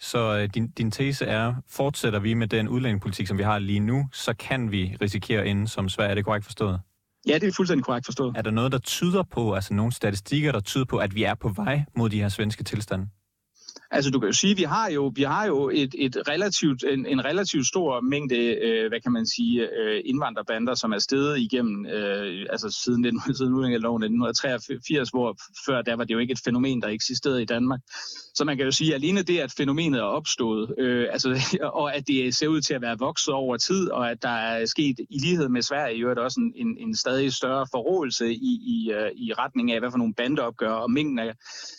Så 0.01 0.39
øh, 0.39 0.49
din, 0.55 0.71
din 0.71 0.91
tese 0.91 1.25
er, 1.25 1.55
fortsætter 1.69 2.19
vi 2.19 2.35
med 2.35 2.49
den 2.49 2.69
udlændingepolitik, 2.69 3.27
som 3.27 3.39
vi 3.39 3.43
har 3.43 3.59
lige 3.59 3.81
nu, 3.81 4.09
så 4.13 4.35
kan 4.35 4.73
vi 4.73 4.97
risikere 5.01 5.47
inden 5.47 5.67
som 5.67 5.89
Sverige. 5.89 6.11
Er 6.11 6.15
det 6.15 6.25
korrekt 6.25 6.45
forstået? 6.45 6.81
Ja, 7.27 7.35
det 7.35 7.49
er 7.49 7.53
fuldstændig 7.53 7.85
korrekt 7.85 8.07
forstået. 8.07 8.37
Er 8.37 8.43
der 8.43 8.51
noget, 8.51 8.73
der 8.73 8.79
tyder 8.79 9.23
på, 9.23 9.55
altså 9.55 9.75
nogle 9.75 9.93
statistikker, 9.93 10.53
der 10.53 10.61
tyder 10.61 10.85
på, 10.85 10.97
at 10.97 11.15
vi 11.15 11.23
er 11.23 11.35
på 11.35 11.49
vej 11.49 11.85
mod 11.97 12.11
de 12.11 12.21
her 12.21 12.29
svenske 12.29 12.65
tilstande? 12.65 13.07
Altså 13.97 14.11
du 14.11 14.21
kan 14.21 14.29
jo 14.29 14.33
sige, 14.33 14.57
vi 14.57 14.63
har 14.63 14.91
jo, 14.91 15.13
vi 15.15 15.23
har 15.23 15.47
jo 15.47 15.71
et, 15.75 15.95
et 15.99 16.17
relativt, 16.29 16.85
en, 16.85 17.07
en 17.07 17.25
relativt 17.25 17.67
stor 17.67 18.01
mængde, 18.01 18.37
øh, 18.37 18.89
hvad 18.89 19.01
kan 19.01 19.13
man 19.13 19.27
sige, 19.27 19.69
øh, 19.79 20.03
indvandrerbander, 20.05 20.75
som 20.75 20.93
er 20.93 20.99
steget 20.99 21.39
igennem, 21.39 21.87
øh, 21.87 22.47
altså 22.51 22.79
siden, 22.85 23.21
siden 23.39 23.53
udlændingeloven 23.55 24.03
1983, 24.03 25.11
hvor 25.11 25.37
før 25.67 25.83
der 25.83 25.97
var 25.97 26.05
det 26.05 26.15
jo 26.15 26.19
ikke 26.19 26.33
et 26.33 26.41
fænomen, 26.45 26.83
der 26.83 26.89
eksisterede 26.89 27.43
i 27.43 27.45
Danmark. 27.45 27.81
Så 28.35 28.45
man 28.45 28.57
kan 28.57 28.65
jo 28.67 28.71
sige, 28.71 28.95
at 28.95 29.03
alene 29.03 29.23
det, 29.23 29.39
at 29.39 29.53
fænomenet 29.57 30.01
er 30.01 30.05
opstået, 30.05 30.75
øh, 30.79 31.07
altså, 31.13 31.29
og 31.81 31.97
at 31.97 32.09
det 32.09 32.35
ser 32.35 32.49
ud 32.49 32.61
til 32.61 32.75
at 32.75 32.83
være 32.83 32.97
vokset 32.99 33.35
over 33.35 33.57
tid, 33.57 33.91
og 33.91 34.11
at 34.11 34.23
der 34.23 34.29
er 34.29 34.67
sket 34.67 34.97
i 35.11 35.19
lighed 35.19 35.49
med 35.49 35.63
Sverige 35.63 35.99
jo 35.99 36.11
er 36.11 36.21
også 36.21 36.41
en, 36.41 36.53
en, 36.67 36.79
en 36.79 36.97
stadig 36.97 37.33
større 37.33 37.67
forrådelse 37.73 38.35
i, 38.35 38.53
i, 38.75 38.93
øh, 38.93 39.11
i 39.17 39.33
retning 39.33 39.73
af, 39.73 39.81
hvad 39.81 39.91
for 39.91 39.99
nogle 39.99 40.15
bandeopgør 40.15 40.71
og 40.71 40.91
mængden 40.91 41.19
af, 41.19 41.35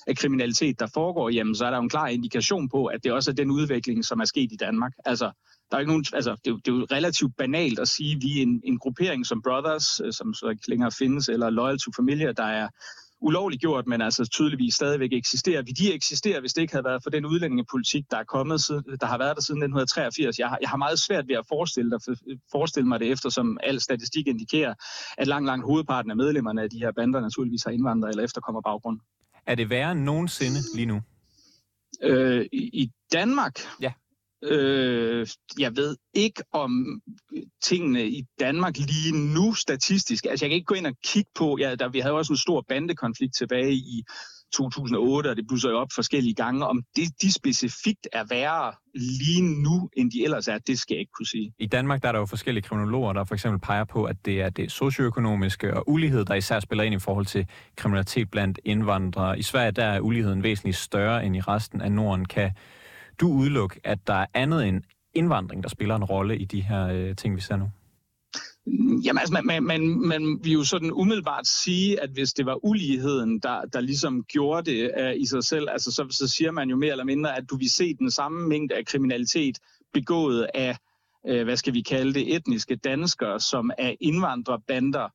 af 0.07 0.17
kriminalitet, 0.17 0.79
der 0.79 0.87
foregår, 0.93 1.29
jamen 1.29 1.55
så 1.55 1.65
er 1.65 1.69
der 1.69 1.77
jo 1.77 1.83
en 1.83 1.89
klar 1.89 2.06
indikation 2.09 2.69
på, 2.69 2.85
at 2.85 3.03
det 3.03 3.11
også 3.11 3.31
er 3.31 3.35
den 3.35 3.51
udvikling, 3.51 4.05
som 4.05 4.19
er 4.19 4.25
sket 4.25 4.51
i 4.51 4.55
Danmark. 4.55 4.93
Altså, 5.05 5.31
der 5.71 5.77
er 5.77 5.79
ikke 5.79 5.91
nogen, 5.91 6.05
altså, 6.13 6.31
det, 6.31 6.47
er 6.47 6.51
jo, 6.51 6.57
det 6.57 6.67
er 6.67 6.75
jo 6.75 6.87
relativt 6.91 7.37
banalt 7.37 7.79
at 7.79 7.87
sige, 7.87 8.15
at 8.15 8.21
vi 8.21 8.37
er 8.37 8.41
en, 8.41 8.61
en 8.63 8.79
gruppering 8.79 9.25
som 9.25 9.41
Brothers, 9.41 10.01
øh, 10.05 10.13
som 10.13 10.33
så 10.33 10.49
ikke 10.49 10.69
længere 10.69 10.91
findes, 10.91 11.29
eller 11.29 11.49
Loyal 11.49 11.79
to 11.79 11.91
Familia, 11.97 12.31
der 12.31 12.43
er 12.43 12.67
ulovligt 13.21 13.61
gjort, 13.61 13.87
men 13.87 14.01
altså 14.01 14.25
tydeligvis 14.25 14.73
stadigvæk 14.73 15.13
eksisterer. 15.13 15.61
Vi 15.61 15.71
de 15.71 15.93
eksisterer, 15.93 16.39
hvis 16.39 16.53
det 16.53 16.61
ikke 16.61 16.73
havde 16.73 16.83
været 16.83 17.03
for 17.03 17.09
den 17.09 17.25
udlændingepolitik, 17.25 18.03
der 18.11 18.17
er 18.17 18.23
kommet, 18.23 18.59
der 19.01 19.05
har 19.05 19.17
været 19.17 19.35
der 19.35 19.41
siden 19.41 19.63
1983. 19.63 20.39
Jeg 20.39 20.49
har, 20.49 20.57
jeg 20.61 20.69
har 20.69 20.77
meget 20.77 20.99
svært 20.99 21.27
ved 21.27 21.35
at 21.35 21.45
forestille, 21.49 21.91
dig, 21.91 21.99
forestille 22.51 22.87
mig 22.87 22.99
det, 22.99 23.11
eftersom 23.11 23.57
al 23.63 23.81
statistik 23.81 24.27
indikerer, 24.27 24.73
at 25.17 25.27
langt, 25.27 25.45
langt 25.45 25.65
hovedparten 25.65 26.11
af 26.11 26.17
medlemmerne 26.17 26.61
af 26.61 26.69
de 26.69 26.77
her 26.77 26.91
bander 26.91 27.21
naturligvis 27.21 27.63
har 27.63 27.71
indvandrer 27.71 28.09
eller 28.09 28.23
efterkommer 28.23 28.61
baggrund. 28.61 28.99
Er 29.45 29.55
det 29.55 29.69
værre 29.69 29.91
end 29.91 30.01
nogensinde 30.01 30.59
lige 30.75 30.85
nu? 30.85 31.01
Øh, 32.03 32.45
I 32.53 32.91
Danmark? 33.13 33.59
Ja. 33.81 33.93
Øh, 34.43 35.27
jeg 35.59 35.75
ved 35.75 35.97
ikke 36.13 36.43
om 36.51 37.01
tingene 37.63 38.07
i 38.07 38.23
Danmark 38.39 38.77
lige 38.77 39.33
nu 39.33 39.53
statistisk. 39.53 40.25
Altså 40.25 40.45
jeg 40.45 40.49
kan 40.49 40.55
ikke 40.55 40.65
gå 40.65 40.75
ind 40.75 40.87
og 40.87 40.95
kigge 41.03 41.31
på, 41.35 41.57
ja, 41.59 41.75
der, 41.75 41.89
vi 41.89 41.99
havde 41.99 42.15
også 42.15 42.33
en 42.33 42.37
stor 42.37 42.65
bandekonflikt 42.69 43.35
tilbage 43.35 43.73
i 43.73 44.03
2008, 44.53 45.27
og 45.27 45.35
det 45.35 45.47
blusser 45.47 45.69
jo 45.69 45.77
op 45.77 45.87
forskellige 45.95 46.33
gange. 46.33 46.67
Om 46.67 46.83
det, 46.95 47.21
de 47.21 47.31
specifikt 47.33 48.07
er 48.13 48.23
værre 48.29 48.73
lige 48.95 49.63
nu, 49.63 49.89
end 49.97 50.11
de 50.11 50.23
ellers 50.23 50.47
er, 50.47 50.57
det 50.57 50.79
skal 50.79 50.93
jeg 50.93 50.99
ikke 50.99 51.11
kunne 51.11 51.25
sige. 51.25 51.53
I 51.59 51.67
Danmark 51.67 52.01
der 52.01 52.07
er 52.07 52.11
der 52.11 52.19
jo 52.19 52.25
forskellige 52.25 52.63
kriminologer, 52.63 53.13
der 53.13 53.23
for 53.23 53.35
eksempel 53.35 53.59
peger 53.59 53.83
på, 53.83 54.03
at 54.03 54.15
det 54.25 54.41
er 54.41 54.49
det 54.49 54.71
socioøkonomiske 54.71 55.77
og 55.77 55.89
ulighed, 55.89 56.25
der 56.25 56.33
især 56.33 56.59
spiller 56.59 56.83
ind 56.83 56.95
i 56.95 56.99
forhold 56.99 57.25
til 57.25 57.47
kriminalitet 57.75 58.31
blandt 58.31 58.59
indvandrere. 58.65 59.39
I 59.39 59.41
Sverige 59.41 59.71
der 59.71 59.85
er 59.85 59.99
uligheden 59.99 60.43
væsentligt 60.43 60.77
større 60.77 61.25
end 61.25 61.35
i 61.35 61.41
resten 61.41 61.81
af 61.81 61.91
Norden. 61.91 62.25
Kan 62.25 62.51
du 63.21 63.27
udelukke, 63.27 63.79
at 63.83 64.07
der 64.07 64.13
er 64.13 64.25
andet 64.33 64.67
end 64.67 64.83
indvandring, 65.13 65.63
der 65.63 65.69
spiller 65.69 65.95
en 65.95 66.03
rolle 66.03 66.37
i 66.37 66.45
de 66.45 66.61
her 66.61 66.87
øh, 66.87 67.15
ting, 67.15 67.35
vi 67.35 67.41
ser 67.41 67.55
nu? 67.55 67.69
Jamen 69.03 69.19
altså, 69.19 69.41
man, 69.43 69.63
man, 69.63 70.07
man 70.07 70.39
vil 70.43 70.51
jo 70.51 70.63
sådan 70.63 70.91
umiddelbart 70.91 71.47
sige, 71.47 72.03
at 72.03 72.09
hvis 72.09 72.33
det 72.33 72.45
var 72.45 72.65
uligheden, 72.65 73.39
der, 73.39 73.61
der 73.61 73.81
ligesom 73.81 74.23
gjorde 74.23 74.71
det 74.71 74.91
uh, 74.99 75.21
i 75.21 75.25
sig 75.25 75.43
selv, 75.43 75.69
altså 75.69 75.91
så, 75.91 76.07
så 76.09 76.27
siger 76.27 76.51
man 76.51 76.69
jo 76.69 76.75
mere 76.75 76.91
eller 76.91 77.03
mindre, 77.03 77.37
at 77.37 77.49
du 77.49 77.57
vil 77.57 77.71
se 77.71 77.93
den 77.93 78.11
samme 78.11 78.47
mængde 78.47 78.75
af 78.75 78.85
kriminalitet 78.85 79.57
begået 79.93 80.47
af, 80.53 80.77
uh, 81.29 81.41
hvad 81.41 81.57
skal 81.57 81.73
vi 81.73 81.81
kalde 81.81 82.13
det, 82.13 82.35
etniske 82.35 82.75
danskere, 82.75 83.39
som 83.39 83.71
er 83.77 83.95
indvandrerbander, 84.01 85.09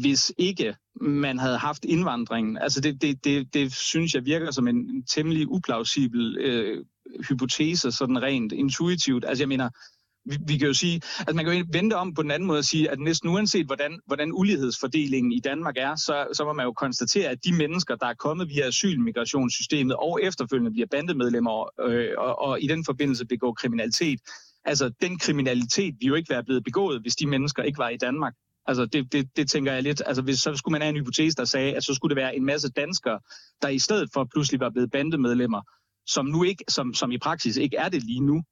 hvis 0.00 0.32
ikke 0.38 0.74
man 1.00 1.38
havde 1.38 1.58
haft 1.58 1.84
indvandringen. 1.84 2.58
Altså 2.58 2.80
det, 2.80 3.02
det, 3.02 3.24
det, 3.24 3.54
det 3.54 3.74
synes 3.74 4.14
jeg 4.14 4.24
virker 4.24 4.50
som 4.50 4.68
en 4.68 5.06
temmelig 5.06 5.48
uplausibel 5.48 6.36
øh, 6.38 6.84
hypotese, 7.28 7.92
sådan 7.92 8.22
rent 8.22 8.52
intuitivt. 8.52 9.24
Altså 9.24 9.42
jeg 9.42 9.48
mener, 9.48 9.70
vi, 10.24 10.36
vi 10.46 10.58
kan 10.58 10.66
jo 10.66 10.74
sige, 10.74 11.00
altså 11.18 11.34
man 11.34 11.44
kan 11.44 11.54
jo 11.54 11.64
vente 11.72 11.94
om 11.94 12.14
på 12.14 12.22
den 12.22 12.30
anden 12.30 12.46
måde 12.46 12.58
og 12.58 12.64
sige, 12.64 12.90
at 12.90 13.00
næsten 13.00 13.28
uanset 13.28 13.66
hvordan, 13.66 14.00
hvordan 14.06 14.32
ulighedsfordelingen 14.32 15.32
i 15.32 15.40
Danmark 15.40 15.74
er, 15.76 15.96
så, 15.96 16.26
så 16.32 16.44
må 16.44 16.52
man 16.52 16.66
jo 16.66 16.72
konstatere, 16.72 17.28
at 17.30 17.44
de 17.44 17.52
mennesker, 17.52 17.96
der 17.96 18.06
er 18.06 18.14
kommet 18.14 18.48
via 18.48 18.66
asylmigrationssystemet 18.66 19.96
og 19.96 20.22
efterfølgende 20.22 20.70
bliver 20.70 20.86
bandemedlemmer 20.90 21.70
øh, 21.80 22.08
og, 22.18 22.38
og 22.42 22.62
i 22.62 22.66
den 22.66 22.84
forbindelse 22.84 23.26
begår 23.26 23.52
kriminalitet, 23.52 24.20
altså 24.64 24.90
den 25.02 25.18
kriminalitet 25.18 25.94
vi 26.00 26.06
jo 26.06 26.14
ikke 26.14 26.30
være 26.30 26.44
blevet 26.44 26.64
begået, 26.64 27.00
hvis 27.00 27.16
de 27.16 27.26
mennesker 27.26 27.62
ikke 27.62 27.78
var 27.78 27.88
i 27.88 27.96
Danmark. 27.96 28.34
Altså 28.66 28.86
det, 28.86 29.12
det, 29.12 29.36
det 29.36 29.50
tænker 29.50 29.72
jeg 29.72 29.82
lidt, 29.82 30.02
altså 30.06 30.22
hvis, 30.22 30.38
så 30.38 30.56
skulle 30.56 30.72
man 30.72 30.80
have 30.80 30.88
en 30.88 31.00
hypotese, 31.00 31.36
der 31.36 31.44
sagde, 31.44 31.74
at 31.76 31.84
så 31.84 31.94
skulle 31.94 32.14
det 32.14 32.22
være 32.22 32.36
en 32.36 32.44
masse 32.44 32.68
danskere, 32.70 33.20
der 33.62 33.68
i 33.68 33.78
stedet 33.78 34.10
for 34.12 34.24
pludselig 34.24 34.60
var 34.60 34.70
blevet 34.70 34.90
bandemedlemmer, 34.90 35.62
som 36.06 36.26
nu 36.26 36.42
ikke, 36.42 36.64
som, 36.68 36.94
som 36.94 37.10
i 37.12 37.18
praksis 37.18 37.56
ikke 37.56 37.76
er 37.76 37.88
det 37.88 38.02
lige 38.02 38.20
nu. 38.20 38.42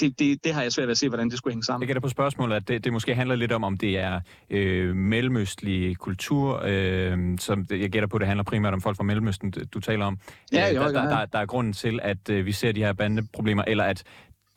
Det, 0.00 0.18
det, 0.18 0.44
det 0.44 0.54
har 0.54 0.62
jeg 0.62 0.72
svært 0.72 0.86
ved 0.86 0.90
at 0.90 0.98
se, 0.98 1.08
hvordan 1.08 1.30
det 1.30 1.38
skulle 1.38 1.52
hænge 1.52 1.64
sammen. 1.64 1.82
Jeg 1.82 1.86
gætter 1.86 2.00
på 2.00 2.08
spørgsmålet, 2.08 2.56
at 2.56 2.68
det, 2.68 2.84
det 2.84 2.92
måske 2.92 3.14
handler 3.14 3.36
lidt 3.36 3.52
om, 3.52 3.64
om 3.64 3.76
det 3.76 3.98
er 3.98 4.20
øh, 4.50 4.96
mellemøstlig 4.96 5.96
kultur, 5.96 6.62
øh, 6.64 7.38
som 7.38 7.66
jeg 7.70 7.90
gætter 7.90 8.06
på, 8.06 8.18
det 8.18 8.26
handler 8.26 8.44
primært 8.44 8.74
om 8.74 8.80
folk 8.80 8.96
fra 8.96 9.04
Mellemøsten, 9.04 9.50
du 9.50 9.80
taler 9.80 10.06
om. 10.06 10.18
Ja, 10.52 10.74
jo, 10.74 10.82
der, 10.82 10.92
der, 10.92 11.08
der, 11.08 11.26
der 11.26 11.38
er 11.38 11.46
grunden 11.46 11.72
til, 11.72 12.00
at 12.02 12.30
øh, 12.30 12.46
vi 12.46 12.52
ser 12.52 12.72
de 12.72 12.80
her 12.80 12.92
bandeproblemer, 12.92 13.64
eller 13.66 13.84
at 13.84 14.02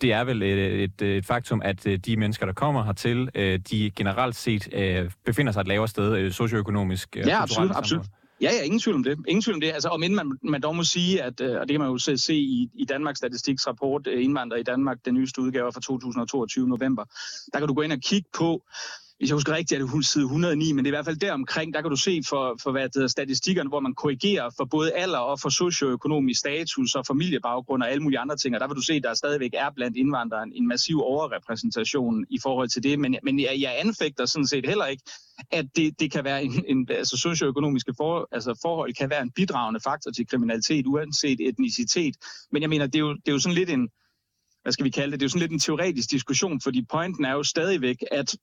det 0.02 0.14
er 0.14 0.24
vel 0.24 0.44
et, 0.44 0.84
et, 0.84 1.02
et 1.02 1.26
faktum, 1.26 1.62
at 1.66 1.88
øh, 1.88 1.98
de 1.98 2.18
mennesker, 2.18 2.46
der 2.46 2.54
kommer 2.54 2.84
hertil, 2.84 3.30
øh, 3.36 3.60
de 3.72 3.92
generelt 3.96 4.36
set 4.36 4.70
øh, 4.74 5.12
befinder 5.26 5.52
sig 5.52 5.62
et 5.62 5.68
lavere 5.68 5.88
sted 5.88 6.32
socioøkonomisk. 6.32 7.16
Ja, 7.16 7.42
absolut, 7.42 7.72
absolut. 7.76 8.06
Ja, 8.42 8.52
ja, 8.52 8.62
ingen 8.62 8.80
tvivl 8.80 8.96
om 8.96 9.04
det. 9.04 9.18
Ingen 9.28 9.42
tvivl 9.42 9.56
om 9.56 9.62
det. 9.62 9.72
Altså, 9.72 9.90
om 9.90 10.04
inden 10.04 10.16
man, 10.16 10.38
man 10.42 10.62
dog 10.62 10.76
må 10.76 10.84
sige, 10.84 11.24
at, 11.24 11.42
øh, 11.42 11.60
og 11.60 11.68
det 11.68 11.74
kan 11.74 11.80
man 11.80 11.90
jo 11.90 11.98
se, 11.98 12.18
se 12.18 12.36
i, 12.36 12.70
i 12.74 12.86
Danmarks 12.86 13.18
Statistiks 13.18 13.68
rapport, 13.68 14.08
øh, 14.08 14.24
Indvandrere 14.24 14.60
i 14.60 14.64
Danmark, 14.64 14.98
den 15.06 15.14
nyeste 15.14 15.42
udgave 15.42 15.74
fra 15.74 15.82
2022 15.82 16.68
november, 16.68 17.06
der 17.54 17.60
kan 17.60 17.68
du 17.68 17.74
gå 17.74 17.82
ind 17.82 17.92
og 17.92 18.00
kigge 18.00 18.30
på, 18.38 18.64
hvis 19.18 19.30
jeg 19.30 19.36
husker 19.36 19.54
rigtigt, 19.54 19.82
er 19.82 19.86
det 19.86 20.06
side 20.06 20.24
109, 20.24 20.72
men 20.72 20.86
det 20.86 20.90
er 20.90 20.94
i 20.94 20.98
hvert 20.98 21.06
fald 21.06 21.18
deromkring, 21.18 21.74
der 21.74 21.82
kan 21.82 21.90
du 21.90 21.96
se 21.96 22.22
for, 22.30 22.60
for 22.64 22.72
hvad 22.72 22.90
det 22.90 23.12
statistikkerne, 23.12 23.70
hvor 23.70 23.80
man 23.80 23.94
korrigerer 23.94 24.50
for 24.58 24.66
både 24.66 24.94
alder 24.94 25.18
og 25.18 25.40
for 25.40 25.50
socioøkonomisk 25.50 26.40
status 26.40 26.96
og 26.96 27.06
familiebaggrund 27.06 27.84
og 27.84 27.92
alle 27.92 28.04
mulige 28.04 28.20
andre 28.20 28.38
ting, 28.38 28.56
og 28.56 28.62
der 28.62 28.68
vil 28.68 28.76
du 28.76 28.82
se, 28.82 28.94
at 28.94 29.04
der 29.04 29.14
stadigvæk 29.14 29.52
er 29.54 29.70
blandt 29.76 29.98
indvandrere 29.98 30.44
en 30.54 30.68
massiv 30.68 31.00
overrepræsentation 31.00 32.26
i 32.30 32.40
forhold 32.44 32.70
til 32.70 32.84
det, 32.84 33.00
men, 33.00 33.16
men 33.24 33.40
jeg, 33.40 33.58
jeg 33.60 33.76
anfægter 33.80 34.26
sådan 34.26 34.48
set 34.48 34.66
heller 34.66 34.86
ikke, 34.86 35.04
at 35.52 35.66
det, 35.76 36.00
det 36.00 36.12
kan 36.12 36.24
være 36.24 36.44
en, 36.44 36.66
en 36.68 36.88
altså 36.90 37.18
socioøkonomiske 37.18 37.94
for, 37.98 38.28
altså 38.32 38.60
forhold 38.62 38.94
kan 38.94 39.10
være 39.10 39.22
en 39.22 39.32
bidragende 39.32 39.80
faktor 39.84 40.12
til 40.12 40.28
kriminalitet, 40.28 40.88
uanset 40.88 41.40
etnicitet, 41.40 42.16
men 42.52 42.62
jeg 42.62 42.70
mener, 42.70 42.86
det 42.86 42.96
er 42.96 43.00
jo, 43.00 43.14
det 43.14 43.28
er 43.28 43.32
jo 43.32 43.40
sådan 43.40 43.56
lidt 43.56 43.70
en, 43.70 43.90
hvad 44.62 44.72
skal 44.74 44.86
vi 44.86 44.90
kalde 44.90 45.12
det, 45.12 45.20
det 45.20 45.24
er 45.24 45.26
jo 45.26 45.30
sådan 45.30 45.40
lidt 45.40 45.52
en 45.52 45.60
teoretisk 45.60 46.12
diskussion, 46.12 46.62
fordi 46.62 46.86
pointen 46.90 47.26
er 47.26 47.32
jo 47.32 47.44
stadigvæk, 47.44 47.98
at 48.12 48.38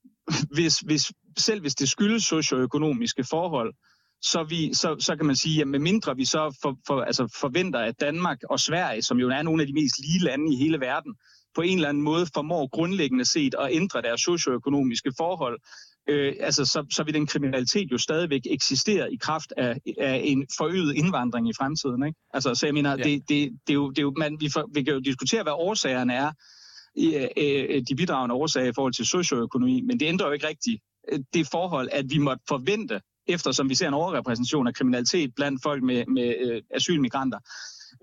hvis, 0.51 0.79
hvis, 0.79 1.11
selv 1.37 1.61
hvis 1.61 1.75
det 1.75 1.89
skyldes 1.89 2.23
socioøkonomiske 2.23 3.23
forhold, 3.23 3.73
så, 4.21 4.43
vi, 4.43 4.73
så, 4.73 4.95
så 4.99 5.15
kan 5.15 5.25
man 5.25 5.35
sige, 5.35 5.61
at 5.61 5.67
med 5.67 5.79
mindre 5.79 6.15
vi 6.15 6.25
så 6.25 6.57
for, 6.61 6.77
for, 6.87 7.01
altså 7.01 7.37
forventer, 7.41 7.79
at 7.79 7.99
Danmark 7.99 8.37
og 8.49 8.59
Sverige, 8.59 9.01
som 9.01 9.17
jo 9.17 9.29
er 9.29 9.41
nogle 9.41 9.61
af 9.63 9.67
de 9.67 9.73
mest 9.73 9.99
lige 9.99 10.23
lande 10.23 10.53
i 10.53 10.57
hele 10.57 10.79
verden, 10.79 11.15
på 11.55 11.61
en 11.61 11.77
eller 11.77 11.89
anden 11.89 12.03
måde 12.03 12.25
formår 12.33 12.67
grundlæggende 12.67 13.25
set 13.25 13.55
at 13.59 13.69
ændre 13.71 14.01
deres 14.01 14.21
socioøkonomiske 14.21 15.11
forhold, 15.17 15.59
øh, 16.09 16.33
altså, 16.39 16.65
så, 16.65 16.85
så 16.91 17.03
vil 17.03 17.13
den 17.13 17.27
kriminalitet 17.27 17.91
jo 17.91 17.97
stadigvæk 17.97 18.41
eksistere 18.45 19.13
i 19.13 19.17
kraft 19.17 19.53
af, 19.57 19.77
af 19.97 20.21
en 20.23 20.47
forøget 20.57 20.95
indvandring 20.95 21.49
i 21.49 21.53
fremtiden. 21.57 22.05
Ikke? 22.05 22.19
Altså, 22.33 22.55
så 22.55 22.65
jeg 22.67 22.73
mener, 22.73 22.89
ja. 22.89 23.03
det, 23.03 23.29
det, 23.29 23.51
det, 23.67 23.69
er 23.69 23.73
jo, 23.73 23.89
det 23.89 23.97
er 23.97 24.01
jo, 24.01 24.13
man, 24.17 24.37
vi, 24.39 24.49
for, 24.53 24.69
vi 24.73 24.83
kan 24.83 24.93
jo 24.93 24.99
diskutere, 24.99 25.43
hvad 25.43 25.53
årsagerne 25.53 26.13
er, 26.13 26.31
i, 26.95 27.15
øh, 27.37 27.83
de 27.89 27.95
bidragende 27.95 28.35
årsager 28.35 28.69
i 28.69 28.73
forhold 28.75 28.93
til 28.93 29.05
socioøkonomi, 29.05 29.81
men 29.81 29.99
det 29.99 30.05
ændrer 30.05 30.27
jo 30.27 30.33
ikke 30.33 30.47
rigtigt 30.47 30.81
øh, 31.11 31.19
det 31.33 31.47
forhold, 31.51 31.89
at 31.91 32.05
vi 32.09 32.17
måtte 32.17 32.43
forvente, 32.47 33.01
eftersom 33.27 33.69
vi 33.69 33.75
ser 33.75 33.87
en 33.87 33.93
overrepræsentation 33.93 34.67
af 34.67 34.73
kriminalitet 34.73 35.31
blandt 35.35 35.63
folk 35.63 35.83
med, 35.83 36.05
med 36.05 36.35
øh, 36.45 36.61
asylmigranter, 36.71 37.39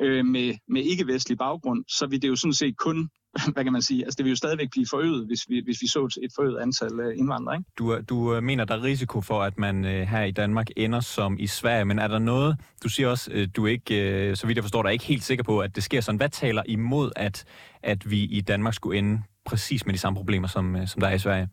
øh, 0.00 0.26
med, 0.26 0.54
med 0.68 0.82
ikke-vestlig 0.82 1.38
baggrund, 1.38 1.84
så 1.88 2.06
vil 2.06 2.22
det 2.22 2.28
jo 2.28 2.36
sådan 2.36 2.54
set 2.54 2.76
kun 2.76 3.08
hvad 3.52 3.64
kan 3.64 3.72
man 3.72 3.82
sige, 3.82 4.04
altså 4.04 4.16
det 4.16 4.24
vil 4.24 4.30
jo 4.30 4.36
stadigvæk 4.36 4.70
blive 4.70 4.86
forøget, 4.90 5.26
hvis 5.26 5.48
vi, 5.48 5.62
hvis 5.64 5.82
vi 5.82 5.86
så 5.86 6.18
et 6.22 6.30
forøget 6.34 6.58
antal 6.58 7.00
øh, 7.00 7.18
indvandrere. 7.18 7.56
Ikke? 7.56 7.70
Du, 7.78 8.00
du 8.00 8.34
øh, 8.34 8.42
mener, 8.42 8.64
der 8.64 8.74
er 8.74 8.82
risiko 8.82 9.20
for, 9.20 9.42
at 9.42 9.58
man 9.58 9.84
øh, 9.84 10.06
her 10.06 10.22
i 10.22 10.30
Danmark 10.30 10.66
ender 10.76 11.00
som 11.00 11.36
i 11.38 11.46
Sverige, 11.46 11.84
men 11.84 11.98
er 11.98 12.08
der 12.08 12.18
noget, 12.18 12.56
du 12.82 12.88
siger 12.88 13.08
også, 13.08 13.30
øh, 13.32 13.48
du 13.56 13.66
er 13.66 13.70
ikke, 13.70 14.28
øh, 14.28 14.36
så 14.36 14.46
vidt 14.46 14.56
jeg 14.56 14.64
forstår, 14.64 14.82
der 14.82 14.88
er 14.88 14.92
ikke 14.92 15.04
helt 15.04 15.24
sikker 15.24 15.44
på, 15.44 15.60
at 15.60 15.76
det 15.76 15.82
sker 15.84 16.00
sådan. 16.00 16.16
Hvad 16.16 16.28
taler 16.28 16.62
imod, 16.66 17.10
at, 17.16 17.44
at 17.82 18.10
vi 18.10 18.22
i 18.22 18.40
Danmark 18.40 18.74
skulle 18.74 18.98
ende 18.98 19.22
præcis 19.44 19.86
med 19.86 19.94
de 19.94 19.98
samme 19.98 20.16
problemer, 20.16 20.48
som, 20.48 20.86
som 20.86 21.00
der 21.00 21.08
er 21.08 21.14
i 21.14 21.18
Sverige? 21.18 21.48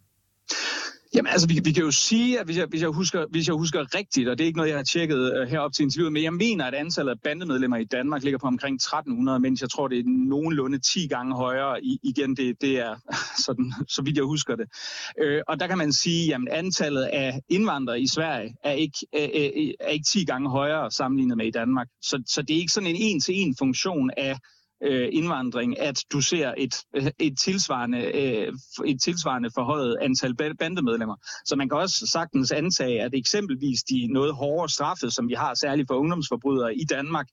Jamen 1.16 1.32
altså, 1.32 1.48
vi, 1.48 1.62
vi 1.64 1.72
kan 1.72 1.84
jo 1.84 1.92
sige, 1.92 2.40
at 2.40 2.46
hvis 2.46 2.58
jeg, 2.58 2.66
hvis, 2.66 2.82
jeg 2.82 2.90
husker, 2.90 3.26
hvis 3.30 3.48
jeg 3.48 3.56
husker 3.56 3.96
rigtigt, 3.96 4.30
og 4.30 4.38
det 4.38 4.44
er 4.44 4.46
ikke 4.46 4.58
noget, 4.58 4.70
jeg 4.70 4.78
har 4.78 4.84
tjekket 4.84 5.34
øh, 5.34 5.42
uh, 5.42 5.48
herop 5.48 5.74
til 5.74 5.84
interviewet, 5.84 6.14
men 6.14 6.24
jeg 6.24 6.34
mener, 6.34 6.66
at 6.66 6.74
antallet 6.74 7.12
af 7.12 7.20
bandemedlemmer 7.24 7.78
i 7.78 7.84
Danmark 7.84 8.24
ligger 8.24 8.38
på 8.40 8.48
omkring 8.48 8.76
1300, 8.76 9.40
mens 9.40 9.62
jeg 9.62 9.70
tror, 9.70 9.88
det 9.88 10.00
er 10.00 10.04
nogenlunde 10.06 10.80
10 10.80 11.08
gange 11.08 11.36
højere. 11.36 11.84
I, 11.84 12.00
igen, 12.04 12.36
det, 12.36 12.62
det 12.62 12.80
er 12.80 12.96
sådan, 13.46 13.74
så 13.88 14.02
vidt 14.02 14.18
jeg 14.18 14.24
husker 14.24 14.56
det. 14.56 14.68
Uh, 15.24 15.42
og 15.48 15.60
der 15.60 15.68
kan 15.68 15.78
man 15.78 15.94
sige, 15.94 16.36
at 16.36 16.42
antallet 16.52 17.04
af 17.04 17.40
indvandrere 17.50 18.02
i 18.02 18.08
Sverige 18.08 18.56
er 18.64 18.72
ikke, 18.72 18.98
uh, 19.14 19.22
er 19.80 19.90
ikke 19.90 20.06
10 20.14 20.26
gange 20.26 20.50
højere 20.50 20.92
sammenlignet 20.92 21.38
med 21.38 21.46
i 21.46 21.52
Danmark. 21.52 21.88
Så, 22.02 22.24
så 22.28 22.42
det 22.42 22.56
er 22.56 22.60
ikke 22.60 22.74
sådan 22.74 22.90
en 22.90 22.96
en-til-en 22.96 23.56
funktion 23.60 24.12
af 24.18 24.38
øh, 24.84 25.10
indvandring, 25.12 25.80
at 25.80 26.04
du 26.12 26.22
ser 26.22 26.54
et, 26.58 26.76
øh, 26.96 27.08
et, 27.20 27.40
tilsvarende, 27.40 28.02
øh, 28.02 28.54
et 28.86 29.02
tilsvarende 29.02 29.50
forhøjet 29.56 29.98
antal 30.02 30.36
bandemedlemmer. 30.36 31.16
Så 31.46 31.56
man 31.56 31.70
kan 31.70 31.78
også 31.78 32.08
sagtens 32.12 32.52
antage, 32.52 33.02
at 33.02 33.12
eksempelvis 33.14 33.84
de 33.84 34.08
noget 34.14 34.34
hårdere 34.34 34.70
straffe, 34.70 35.12
som 35.12 35.28
vi 35.28 35.34
har 35.34 35.54
særligt 35.54 35.88
for 35.88 35.96
ungdomsforbrydere 35.96 36.76
i 36.76 36.84
Danmark, 36.84 37.28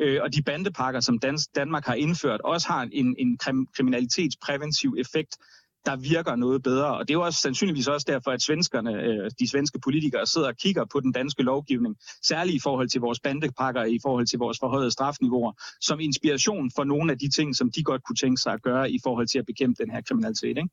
øh, 0.00 0.22
og 0.22 0.34
de 0.34 0.42
bandepakker, 0.42 1.00
som 1.00 1.18
Dans, 1.18 1.48
Danmark 1.48 1.86
har 1.86 1.94
indført, 1.94 2.40
også 2.40 2.68
har 2.68 2.88
en, 2.92 3.16
en 3.18 3.38
kriminalitetspræventiv 3.76 4.94
effekt, 4.98 5.36
der 5.86 5.96
virker 5.96 6.36
noget 6.36 6.62
bedre. 6.62 6.96
Og 6.96 7.08
det 7.08 7.14
er 7.14 7.18
jo 7.18 7.24
også 7.24 7.40
sandsynligvis 7.40 7.88
også 7.88 8.06
derfor, 8.10 8.30
at 8.30 8.42
svenskerne, 8.42 8.92
øh, 9.02 9.30
de 9.40 9.48
svenske 9.48 9.78
politikere 9.80 10.26
sidder 10.26 10.48
og 10.48 10.56
kigger 10.56 10.84
på 10.92 11.00
den 11.00 11.12
danske 11.12 11.42
lovgivning, 11.42 11.96
særligt 12.22 12.56
i 12.56 12.60
forhold 12.60 12.88
til 12.88 13.00
vores 13.00 13.20
bandepakker, 13.20 13.84
i 13.84 13.98
forhold 14.02 14.26
til 14.26 14.38
vores 14.38 14.58
forhøjede 14.60 14.90
strafniveauer, 14.90 15.52
som 15.80 16.00
inspiration 16.00 16.70
for 16.76 16.84
nogle 16.84 17.12
af 17.12 17.18
de 17.18 17.30
ting, 17.30 17.56
som 17.56 17.70
de 17.70 17.82
godt 17.82 18.02
kunne 18.04 18.16
tænke 18.16 18.40
sig 18.42 18.52
at 18.52 18.62
gøre 18.62 18.90
i 18.90 18.98
forhold 19.02 19.26
til 19.26 19.38
at 19.38 19.46
bekæmpe 19.46 19.82
den 19.82 19.90
her 19.90 20.00
kriminalitet. 20.08 20.56
Ikke? 20.56 20.68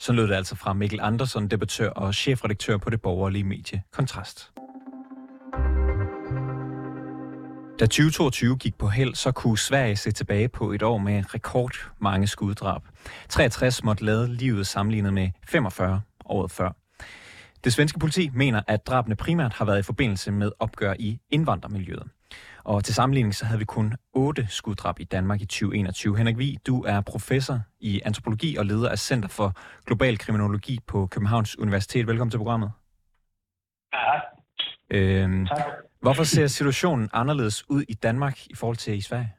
Så 0.00 0.12
lød 0.12 0.28
det 0.28 0.34
altså 0.34 0.56
fra 0.56 0.72
Mikkel 0.72 1.00
Andersen, 1.02 1.50
debattør 1.50 1.90
og 1.90 2.14
chefredaktør 2.14 2.76
på 2.76 2.90
det 2.90 3.00
borgerlige 3.00 3.44
medie 3.44 3.82
Kontrast. 3.92 4.50
Da 7.80 7.86
2022 7.86 8.56
gik 8.56 8.78
på 8.78 8.88
held, 8.88 9.14
så 9.14 9.32
kunne 9.32 9.58
Sverige 9.58 9.96
se 9.96 10.10
tilbage 10.12 10.48
på 10.48 10.72
et 10.72 10.82
år 10.82 10.98
med 10.98 11.34
rekord 11.34 11.72
mange 11.98 12.26
skuddrab. 12.26 12.82
63 13.28 13.84
måtte 13.84 14.04
lade 14.04 14.34
livet 14.34 14.66
sammenlignet 14.66 15.14
med 15.14 15.30
45 15.48 16.00
året 16.24 16.50
før. 16.50 16.72
Det 17.64 17.72
svenske 17.72 17.98
politi 17.98 18.30
mener, 18.34 18.62
at 18.68 18.86
drabene 18.86 19.16
primært 19.16 19.52
har 19.52 19.64
været 19.64 19.78
i 19.78 19.82
forbindelse 19.82 20.32
med 20.32 20.52
opgør 20.58 20.94
i 20.98 21.18
indvandrermiljøet. 21.30 22.02
Og 22.64 22.84
til 22.84 22.94
sammenligning 22.94 23.34
så 23.34 23.44
havde 23.44 23.58
vi 23.58 23.64
kun 23.64 23.94
8 24.12 24.46
skuddrab 24.50 25.00
i 25.00 25.04
Danmark 25.04 25.40
i 25.40 25.46
2021. 25.46 26.16
Henrik 26.16 26.38
Vig, 26.38 26.58
du 26.66 26.82
er 26.82 27.00
professor 27.00 27.60
i 27.80 28.00
antropologi 28.04 28.56
og 28.56 28.66
leder 28.66 28.88
af 28.88 28.98
Center 28.98 29.28
for 29.28 29.52
Global 29.86 30.18
Kriminologi 30.18 30.78
på 30.86 31.06
Københavns 31.06 31.58
Universitet. 31.58 32.06
Velkommen 32.06 32.30
til 32.30 32.38
programmet. 32.38 32.70
Ja. 33.92 34.20
Øhm, 34.90 35.46
tak. 35.46 35.85
Hvorfor 36.02 36.24
ser 36.24 36.46
situationen 36.46 37.08
anderledes 37.12 37.70
ud 37.70 37.82
i 37.88 37.94
Danmark 37.94 38.36
i 38.50 38.54
forhold 38.60 38.76
til 38.76 38.94
i 38.98 39.00
Sverige? 39.00 39.32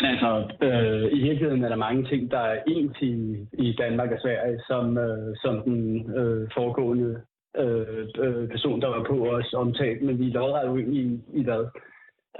Men 0.00 0.10
altså, 0.10 0.30
øh, 0.62 1.18
i 1.18 1.20
virkeligheden 1.22 1.64
er 1.64 1.68
der 1.68 1.76
mange 1.76 2.04
ting, 2.08 2.30
der 2.30 2.38
er 2.38 2.62
ens 2.66 2.96
i, 3.00 3.14
i 3.52 3.76
Danmark 3.78 4.10
og 4.12 4.18
Sverige, 4.20 4.60
som, 4.66 4.98
øh, 4.98 5.36
som 5.36 5.62
den 5.62 6.10
øh, 6.16 6.48
foregående 6.54 7.20
øh, 7.58 8.06
øh 8.18 8.48
person, 8.48 8.80
der 8.80 8.88
var 8.88 9.04
på 9.04 9.16
os 9.36 9.54
omtalt, 9.54 10.02
men 10.02 10.18
vi 10.18 10.28
er 10.28 10.32
lodret 10.32 10.68
uenige 10.68 11.02
i, 11.02 11.40
i 11.40 11.42
hvad. 11.44 11.64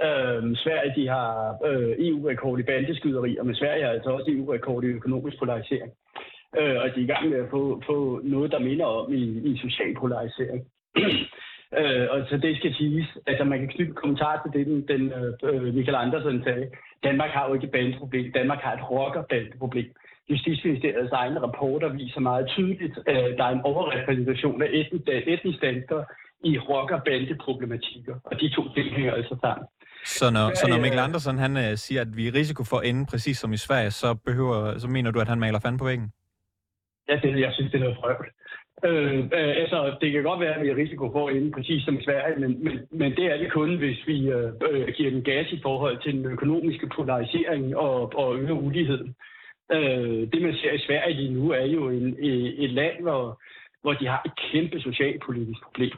Øh, 0.07 0.55
Sverige 0.63 0.93
de 0.95 1.07
har 1.07 1.57
øh, 1.65 1.95
EU-rekord 2.07 2.59
i 2.59 2.63
bandeskyderi, 2.63 3.37
og 3.37 3.45
med 3.45 3.55
Sverige 3.55 3.83
har 3.83 3.91
altså 3.91 4.09
også 4.09 4.31
EU-rekord 4.31 4.83
i 4.83 4.87
økonomisk 4.87 5.39
polarisering. 5.39 5.91
Øh, 6.59 6.77
og 6.81 6.85
de 6.95 6.99
er 6.99 7.05
i 7.07 7.11
gang 7.13 7.29
med 7.29 7.39
at 7.39 7.49
få, 7.49 7.81
få 7.85 8.21
noget, 8.23 8.51
der 8.51 8.59
minder 8.59 8.85
om 8.85 9.13
i, 9.13 9.23
i 9.51 9.57
social 9.57 9.95
polarisering. 9.99 10.61
Øh, 11.77 12.07
og 12.11 12.19
så 12.29 12.37
det 12.37 12.57
skal 12.57 12.75
siges, 12.75 13.07
altså 13.27 13.43
man 13.43 13.59
kan 13.59 13.67
knytte 13.67 13.93
kommentar 13.93 14.41
til 14.41 14.51
det, 14.59 14.67
den, 14.67 14.87
den 14.87 15.13
øh, 15.43 15.73
Michael 15.73 15.95
Andersen 15.95 16.43
sagde. 16.43 16.67
Danmark 17.03 17.29
har 17.29 17.47
jo 17.47 17.53
ikke 17.53 17.65
et 17.65 17.71
bandeproblem. 17.71 18.31
Danmark 18.31 18.61
har 18.61 18.73
et 18.73 18.89
rockerbandeproblem. 18.91 19.89
Justitsministeriets 20.29 21.11
egne 21.11 21.39
rapporter 21.41 21.89
viser 21.89 22.19
meget 22.19 22.47
tydeligt, 22.47 22.97
at 23.07 23.37
der 23.37 23.43
er 23.43 23.49
en 23.49 23.61
overrepræsentation 23.61 24.61
af 24.61 24.69
etnisk 25.27 25.61
danskere 25.61 26.05
i 26.43 26.57
rocker-bande-problematikker. 26.57 28.15
Og 28.23 28.39
de 28.41 28.49
to 28.49 28.73
ting 28.73 28.95
hænger 28.95 29.13
altså 29.13 29.35
sammen. 29.41 29.67
Så 30.05 30.31
når, 30.31 30.55
så 30.55 30.67
når 30.69 30.79
Mikkel 30.79 30.99
Andersen 30.99 31.37
han, 31.37 31.57
uh, 31.57 31.75
siger, 31.75 32.01
at 32.01 32.17
vi 32.17 32.27
er 32.27 32.33
risiko 32.33 32.63
for 32.63 32.77
at 32.77 32.85
ende 32.89 33.05
præcis 33.05 33.37
som 33.37 33.53
i 33.53 33.57
Sverige, 33.57 33.91
så, 33.91 34.13
behøver, 34.25 34.77
så 34.77 34.87
mener 34.87 35.11
du, 35.11 35.19
at 35.19 35.27
han 35.27 35.39
maler 35.39 35.59
fanden 35.59 35.79
på 35.79 35.85
væggen? 35.85 36.11
Ja, 37.09 37.15
det, 37.23 37.39
jeg 37.39 37.51
synes, 37.53 37.71
det 37.71 37.77
er 37.77 37.83
noget 37.83 37.97
frøvl. 38.01 38.27
Øh, 38.85 39.19
øh, 39.19 39.53
altså, 39.63 39.95
det 40.01 40.11
kan 40.11 40.23
godt 40.23 40.39
være, 40.39 40.55
at 40.55 40.61
vi 40.63 40.67
har 40.67 40.75
risiko 40.75 41.11
for 41.11 41.27
at 41.27 41.35
ende 41.35 41.51
præcis 41.51 41.83
som 41.83 41.97
i 41.97 42.03
Sverige, 42.03 42.39
men, 42.39 42.63
men, 42.63 42.79
men 42.91 43.11
det 43.15 43.25
er 43.25 43.37
det 43.37 43.51
kun, 43.51 43.77
hvis 43.77 44.07
vi 44.07 44.29
øh, 44.29 44.51
øh, 44.71 44.87
giver 44.87 45.11
den 45.11 45.23
gas 45.23 45.51
i 45.51 45.59
forhold 45.61 45.97
til 46.03 46.13
den 46.13 46.25
økonomiske 46.25 46.89
polarisering 46.95 47.77
og, 47.77 48.15
og 48.15 48.37
øger 48.39 48.53
uligheden. 48.53 49.15
Øh, 49.71 50.31
det, 50.31 50.41
man 50.41 50.53
ser 50.53 50.71
i 50.71 50.85
Sverige 50.87 51.13
lige 51.13 51.33
nu, 51.33 51.51
er 51.51 51.65
jo 51.65 51.89
en, 51.89 52.15
øh, 52.19 52.49
et 52.63 52.69
land, 52.69 53.01
hvor, 53.01 53.41
hvor 53.81 53.93
de 53.93 54.07
har 54.07 54.21
et 54.25 54.31
kæmpe 54.51 54.79
socialpolitisk 54.79 55.63
problem. 55.63 55.97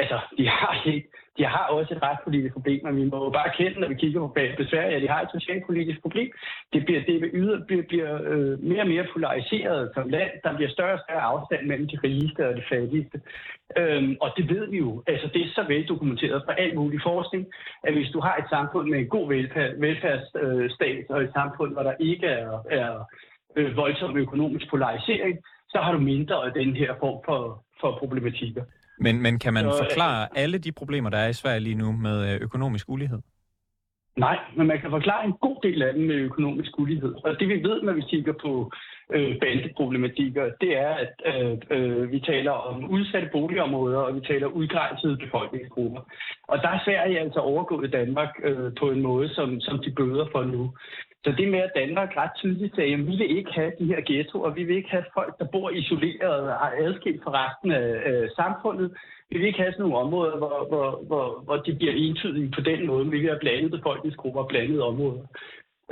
Altså, 0.00 0.18
de 0.38 0.48
har 0.48 0.82
ikke 0.86 1.08
de 1.38 1.44
har 1.44 1.64
også 1.76 1.94
et 1.94 2.02
retspolitisk 2.02 2.52
problem, 2.54 2.80
men 2.84 2.96
vi 2.96 3.04
må 3.04 3.24
jo 3.24 3.30
bare 3.30 3.50
kende, 3.58 3.80
når 3.80 3.88
vi 3.88 3.94
kigger 3.94 4.20
på 4.58 4.64
Sverige, 4.70 4.96
at 4.96 5.02
de 5.02 5.08
har 5.08 5.20
et 5.22 5.34
socialpolitisk 5.36 6.00
problem. 6.02 6.30
Det 6.72 6.84
bliver, 6.84 7.00
det 7.08 7.30
yder, 7.34 7.64
bliver, 7.66 7.82
bliver 7.82 8.12
øh, 8.30 8.62
mere 8.70 8.80
og 8.80 8.88
mere 8.88 9.06
polariseret 9.12 9.90
som 9.94 10.08
land. 10.08 10.30
Der 10.44 10.56
bliver 10.56 10.70
større 10.70 10.92
og 10.92 11.00
større 11.06 11.20
afstand 11.20 11.66
mellem 11.66 11.88
de 11.88 11.98
rigeste 12.04 12.48
og 12.48 12.56
de 12.56 12.62
fattigste. 12.68 13.20
Øhm, 13.76 14.16
og 14.20 14.30
det 14.36 14.44
ved 14.50 14.70
vi 14.70 14.78
jo. 14.78 15.02
Altså, 15.06 15.26
det 15.34 15.42
er 15.42 15.50
så 15.54 15.64
veldokumenteret 15.68 16.42
fra 16.46 16.54
al 16.62 16.74
mulig 16.74 17.00
forskning, 17.02 17.46
at 17.84 17.92
hvis 17.94 18.10
du 18.14 18.20
har 18.20 18.36
et 18.36 18.48
samfund 18.50 18.90
med 18.90 18.98
en 18.98 19.08
god 19.08 19.28
velfærd, 19.28 19.70
velfærdsstat 19.78 20.98
øh, 20.98 21.04
og 21.14 21.22
et 21.22 21.32
samfund, 21.32 21.72
hvor 21.72 21.82
der 21.82 21.94
ikke 22.00 22.26
er, 22.26 22.62
er 22.70 22.90
øh, 23.56 23.76
voldsom 23.76 24.16
økonomisk 24.16 24.70
polarisering, 24.70 25.38
så 25.68 25.78
har 25.78 25.92
du 25.92 25.98
mindre 25.98 26.36
af 26.46 26.52
den 26.52 26.76
her 26.76 26.94
form 27.00 27.18
for, 27.24 27.64
for 27.80 27.98
problematikker. 27.98 28.64
Men, 29.00 29.22
men 29.22 29.38
kan 29.38 29.54
man 29.54 29.64
så, 29.64 29.78
forklare 29.78 30.28
alle 30.36 30.58
de 30.58 30.72
problemer, 30.72 31.10
der 31.10 31.18
er 31.18 31.28
i 31.28 31.32
Sverige 31.32 31.60
lige 31.60 31.74
nu 31.74 31.92
med 31.92 32.34
øh, 32.34 32.40
økonomisk 32.40 32.88
ulighed? 32.88 33.18
Nej, 34.16 34.38
men 34.56 34.66
man 34.66 34.80
kan 34.80 34.90
forklare 34.90 35.24
en 35.24 35.32
god 35.32 35.56
del 35.62 35.82
af 35.82 35.92
dem 35.94 36.02
med 36.02 36.14
økonomisk 36.14 36.78
ulighed. 36.78 37.14
Og 37.24 37.40
det 37.40 37.48
vi 37.48 37.62
ved, 37.68 37.82
når 37.82 37.92
vi 37.92 38.04
kigger 38.10 38.32
på 38.32 38.72
øh, 39.14 39.38
bandeproblematikker, 39.40 40.44
det 40.60 40.78
er, 40.78 40.92
at 41.04 41.14
øh, 41.30 41.58
øh, 41.70 42.12
vi 42.12 42.20
taler 42.20 42.50
om 42.50 42.90
udsatte 42.90 43.28
boligområder, 43.32 43.98
og 43.98 44.14
vi 44.14 44.20
taler 44.20 44.46
udgrænsede 44.46 45.16
befolkningsgrupper. 45.16 46.00
Og 46.48 46.58
der 46.62 46.68
er 46.68 46.80
Sverige 46.84 47.20
altså 47.20 47.40
overgået 47.40 47.92
Danmark 47.92 48.30
øh, 48.44 48.72
på 48.80 48.90
en 48.90 49.00
måde, 49.00 49.28
som, 49.34 49.60
som 49.60 49.78
de 49.78 49.90
bøder 49.90 50.26
for 50.32 50.44
nu. 50.44 50.72
Så 51.24 51.32
det 51.38 51.48
med, 51.48 51.58
at 51.58 51.72
Danmark 51.74 52.16
ret 52.16 52.30
tydeligt 52.36 52.74
sagde, 52.74 52.92
at 52.92 52.98
vi 52.98 53.16
vil 53.16 53.36
ikke 53.38 53.52
have 53.52 53.72
de 53.78 53.86
her 53.86 54.00
ghettoer, 54.06 54.50
vi 54.50 54.64
vil 54.64 54.76
ikke 54.76 54.90
have 54.90 55.04
folk, 55.14 55.38
der 55.38 55.44
bor 55.52 55.70
isoleret 55.70 56.42
og 56.62 56.78
adskilt 56.78 57.24
fra 57.24 57.32
resten 57.40 57.70
af 57.70 58.10
øh, 58.10 58.30
samfundet. 58.36 58.96
Vi 59.30 59.38
vil 59.38 59.46
ikke 59.46 59.58
have 59.58 59.72
sådan 59.72 59.82
nogle 59.82 59.98
områder, 60.04 60.36
hvor, 60.36 60.66
hvor, 60.68 61.02
hvor, 61.06 61.40
hvor 61.44 61.56
de 61.56 61.74
bliver 61.74 61.92
entydige 61.92 62.52
på 62.54 62.60
den 62.60 62.86
måde. 62.86 63.10
Vi 63.10 63.18
vil 63.18 63.28
have 63.28 63.38
blandede 63.38 63.76
befolkningsgrupper 63.78 64.40
og 64.40 64.48
blandede 64.48 64.82
områder. 64.82 65.22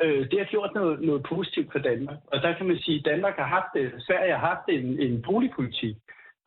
Øh, 0.02 0.30
det 0.30 0.38
har 0.38 0.46
gjort 0.46 0.74
noget, 0.74 1.00
noget 1.00 1.22
positivt 1.22 1.72
for 1.72 1.78
Danmark. 1.78 2.18
Og 2.32 2.42
der 2.42 2.56
kan 2.56 2.66
man 2.66 2.78
sige, 2.78 2.98
at 2.98 3.04
Danmark 3.04 3.36
har 3.36 3.46
haft 3.46 3.70
det, 3.74 3.92
Sverige 4.06 4.32
har 4.32 4.46
haft 4.46 4.66
en, 4.68 5.00
en 5.00 5.22
boligpolitik, 5.22 5.96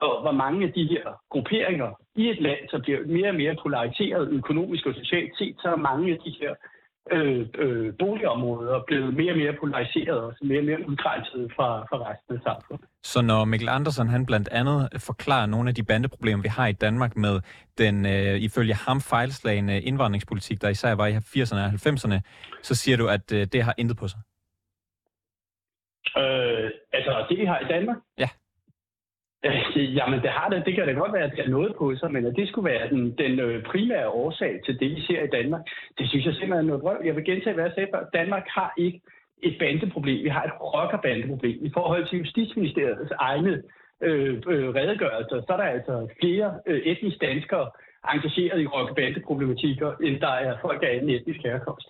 og 0.02 0.22
hvor 0.22 0.32
mange 0.32 0.68
af 0.68 0.74
de 0.74 0.88
her 0.94 1.06
grupperinger 1.30 1.92
i 2.16 2.30
et 2.30 2.42
land, 2.42 2.70
så 2.70 2.80
bliver 2.80 3.00
mere 3.06 3.30
og 3.30 3.36
mere 3.36 3.56
polariseret 3.64 4.30
økonomisk 4.30 4.86
og 4.86 4.94
socialt 4.94 5.38
set, 5.38 5.56
så 5.62 5.68
er 5.68 5.76
mange 5.76 6.12
af 6.14 6.20
de 6.26 6.36
her 6.40 6.52
øh, 6.52 6.71
øh, 7.12 7.94
boligområder 8.00 8.84
blevet 8.88 9.14
mere 9.14 9.32
og 9.32 9.38
mere 9.38 9.54
polariseret 9.60 10.22
og 10.24 10.34
mere 10.42 10.60
og 10.60 10.66
mere 10.66 10.88
udgrænset 10.90 11.52
fra, 11.56 11.70
fra 11.90 11.98
resten 12.10 12.36
af 12.36 12.42
samfundet. 12.44 12.88
Så 13.04 13.22
når 13.22 13.46
Mikkel 13.46 13.70
Andersen 13.70 14.08
han 14.08 14.26
blandt 14.26 14.50
andet 14.52 14.90
forklarer 14.98 15.46
nogle 15.46 15.70
af 15.70 15.76
de 15.76 15.84
bandeproblemer, 15.84 16.42
vi 16.42 16.48
har 16.48 16.68
i 16.68 16.72
Danmark 16.72 17.18
med 17.18 17.42
den 17.78 18.06
øh, 18.06 18.36
ifølge 18.48 18.74
ham 18.74 19.02
fejlslagende 19.02 19.82
indvandringspolitik, 19.82 20.62
der 20.62 20.70
især 20.70 20.96
var 20.96 21.08
i 21.08 21.16
80'erne 21.16 21.60
og 21.60 21.68
90'erne, 21.68 22.20
så 22.62 22.76
siger 22.76 22.98
du, 22.98 23.08
at 23.08 23.34
øh, 23.34 23.48
det 23.54 23.64
har 23.64 23.74
intet 23.78 23.98
på 23.98 24.08
sig? 24.08 24.20
Øh, 26.18 26.70
altså 26.94 27.26
det, 27.30 27.38
vi 27.38 27.46
har 27.46 27.60
i 27.60 27.68
Danmark? 27.74 27.98
Ja. 28.18 28.30
Øh, 29.46 29.96
jamen, 29.98 30.20
det 30.22 30.30
har 30.30 30.50
det. 30.50 30.66
Det 30.66 30.76
kan 30.76 30.88
da 30.88 30.94
godt 30.94 31.14
være, 31.14 31.24
at 31.24 31.32
det 31.32 31.46
er 31.46 31.50
noget 31.50 31.76
på 31.76 31.96
sig, 31.96 32.12
men 32.12 32.26
at 32.26 32.36
det 32.36 32.48
skulle 32.48 32.70
være 32.74 32.90
den, 32.90 33.18
den 33.18 33.40
øh, 33.40 33.64
primære 33.64 34.10
årsag 34.10 34.60
til 34.66 34.80
det, 34.80 34.90
vi 34.96 35.02
ser 35.02 35.24
i 35.24 35.28
Danmark, 35.28 35.62
det 35.98 36.10
synes 36.10 36.26
jeg 36.26 36.34
simpelthen 36.34 36.66
er 36.66 36.70
noget 36.70 36.82
brøv. 36.82 36.98
Jeg 37.06 37.16
vil 37.16 37.26
gentage, 37.26 37.54
hvad 37.54 37.64
jeg 37.64 37.74
sagde 37.76 37.92
før. 37.94 38.10
Danmark 38.14 38.46
har 38.48 38.74
ikke 38.78 39.02
et 39.44 39.56
bandeproblem. 39.60 40.24
Vi 40.24 40.30
har 40.30 40.44
et 40.44 40.54
rockerbandeproblem. 40.62 41.66
I 41.66 41.72
forhold 41.74 42.08
til 42.08 42.20
Justitsministeriets 42.20 43.12
egne 43.20 43.64
øh, 44.02 44.42
øh, 44.48 44.70
redegørelser, 44.76 45.42
så 45.42 45.54
er 45.54 45.58
der 45.58 45.64
altså 45.64 46.08
flere 46.22 46.60
øh, 46.68 46.80
etniske 46.80 47.26
danskere 47.26 47.70
engageret 48.14 48.62
i 48.62 48.68
rockerbandeproblematikker, 48.68 49.92
end 50.04 50.20
der 50.20 50.34
er 50.46 50.58
folk 50.62 50.84
af 50.84 50.96
anden 50.96 51.10
etnisk 51.10 51.40
herkomst. 51.44 51.88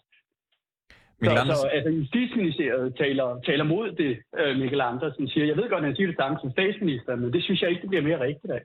Så, 1.23 1.61
så 1.61 1.67
altså, 1.67 1.89
Justitsministeriet 1.89 2.95
taler, 2.97 3.39
taler 3.45 3.63
mod 3.63 3.91
det, 3.91 4.11
uh, 4.41 4.59
Mikkel 4.59 4.81
Andersen 4.81 5.27
siger. 5.27 5.45
Jeg 5.45 5.57
ved 5.57 5.69
godt, 5.69 5.83
at 5.83 5.89
han 5.89 5.95
siger 5.95 6.07
det 6.07 6.15
samme 6.21 6.37
som 6.41 6.51
statsminister, 6.51 7.15
men 7.15 7.33
det 7.33 7.43
synes 7.43 7.61
jeg 7.61 7.69
ikke, 7.69 7.81
det 7.81 7.89
bliver 7.89 8.03
mere 8.03 8.19
rigtigt 8.19 8.53
af. 8.53 8.61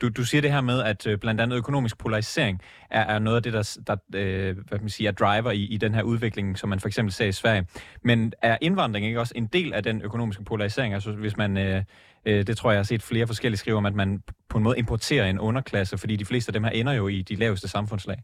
Du, 0.00 0.08
du 0.08 0.24
siger 0.24 0.42
det 0.42 0.52
her 0.52 0.60
med, 0.60 0.82
at 0.82 1.06
øh, 1.06 1.18
blandt 1.18 1.40
andet 1.40 1.56
økonomisk 1.56 1.98
polarisering 1.98 2.60
er, 2.90 3.00
er 3.14 3.18
noget 3.18 3.36
af 3.36 3.42
det, 3.42 3.52
der, 3.52 3.78
der 3.86 3.96
øh, 4.14 4.56
hvad 4.68 4.78
man 4.78 4.88
siger, 4.88 5.10
er 5.10 5.14
driver 5.14 5.50
i, 5.50 5.62
i 5.62 5.76
den 5.76 5.94
her 5.94 6.02
udvikling, 6.02 6.58
som 6.58 6.68
man 6.68 6.80
for 6.80 6.88
eksempel 6.88 7.12
ser 7.12 7.26
i 7.26 7.32
Sverige. 7.32 7.66
Men 8.02 8.32
er 8.42 8.58
indvandring 8.60 9.06
ikke 9.06 9.20
også 9.20 9.32
en 9.36 9.46
del 9.46 9.74
af 9.74 9.82
den 9.82 10.02
økonomiske 10.02 10.44
polarisering? 10.44 10.94
Altså 10.94 11.12
hvis 11.12 11.36
man, 11.36 11.56
øh, 11.58 11.82
øh, 12.26 12.46
det 12.46 12.56
tror 12.56 12.70
jeg, 12.70 12.74
jeg 12.74 12.78
har 12.78 12.84
set 12.84 13.02
flere 13.02 13.26
forskellige 13.26 13.58
skrive 13.58 13.76
om, 13.76 13.86
at 13.86 13.94
man 13.94 14.22
på 14.48 14.58
en 14.58 14.64
måde 14.64 14.78
importerer 14.78 15.26
en 15.26 15.38
underklasse, 15.38 15.98
fordi 15.98 16.16
de 16.16 16.24
fleste 16.24 16.48
af 16.48 16.52
dem 16.52 16.64
her 16.64 16.70
ender 16.70 16.92
jo 16.92 17.08
i 17.08 17.22
de 17.22 17.34
laveste 17.34 17.68
samfundslag. 17.68 18.16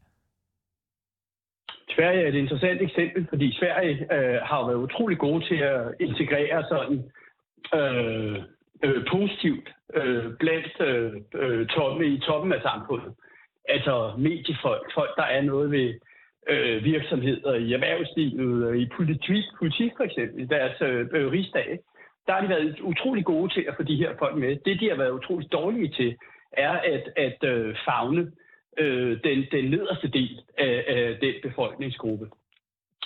Sverige 1.94 2.22
er 2.22 2.28
et 2.28 2.34
interessant 2.34 2.82
eksempel, 2.82 3.26
fordi 3.28 3.58
Sverige 3.58 4.14
øh, 4.14 4.40
har 4.42 4.66
været 4.66 4.84
utrolig 4.86 5.18
gode 5.18 5.44
til 5.44 5.54
at 5.54 5.94
integrere 6.00 6.64
sådan 6.68 6.98
øh, 7.74 8.36
øh, 8.84 9.04
positivt 9.10 9.68
øh, 9.94 10.24
blandt 10.38 10.80
øh, 10.80 11.12
øh, 11.34 11.66
toppen, 11.66 12.12
i 12.12 12.20
toppen 12.20 12.52
af 12.52 12.62
samfundet. 12.62 13.12
Altså 13.68 14.12
mediefolk, 14.18 14.94
folk, 14.94 15.16
der 15.16 15.22
er 15.22 15.42
noget 15.42 15.70
ved 15.70 15.94
øh, 16.48 16.84
virksomheder 16.84 17.54
i 17.54 17.72
erhvervslivet, 17.72 18.70
øh, 18.70 18.76
i 18.76 18.88
politik, 18.96 19.44
politik 19.58 19.92
for 19.96 20.04
eksempel, 20.04 20.42
i 20.42 20.46
deres 20.46 20.80
øh, 20.80 21.06
øh, 21.12 21.30
rigsdag. 21.32 21.78
Der 22.26 22.32
har 22.32 22.40
de 22.40 22.48
været 22.48 22.80
utrolig 22.80 23.24
gode 23.24 23.52
til 23.54 23.64
at 23.68 23.74
få 23.76 23.82
de 23.82 23.96
her 23.96 24.10
folk 24.18 24.36
med. 24.36 24.56
Det, 24.64 24.80
de 24.80 24.88
har 24.88 24.96
været 24.96 25.10
utrolig 25.10 25.52
dårlige 25.52 25.88
til, 25.88 26.16
er 26.52 26.72
at, 26.72 27.04
at 27.16 27.44
øh, 27.44 27.76
fagne 27.84 28.20
øh, 28.20 28.26
Øh, 28.80 29.18
den, 29.24 29.38
den 29.52 29.64
nederste 29.70 30.08
del 30.08 30.40
af, 30.58 30.84
af 30.88 31.18
den 31.20 31.34
befolkningsgruppe. 31.42 32.26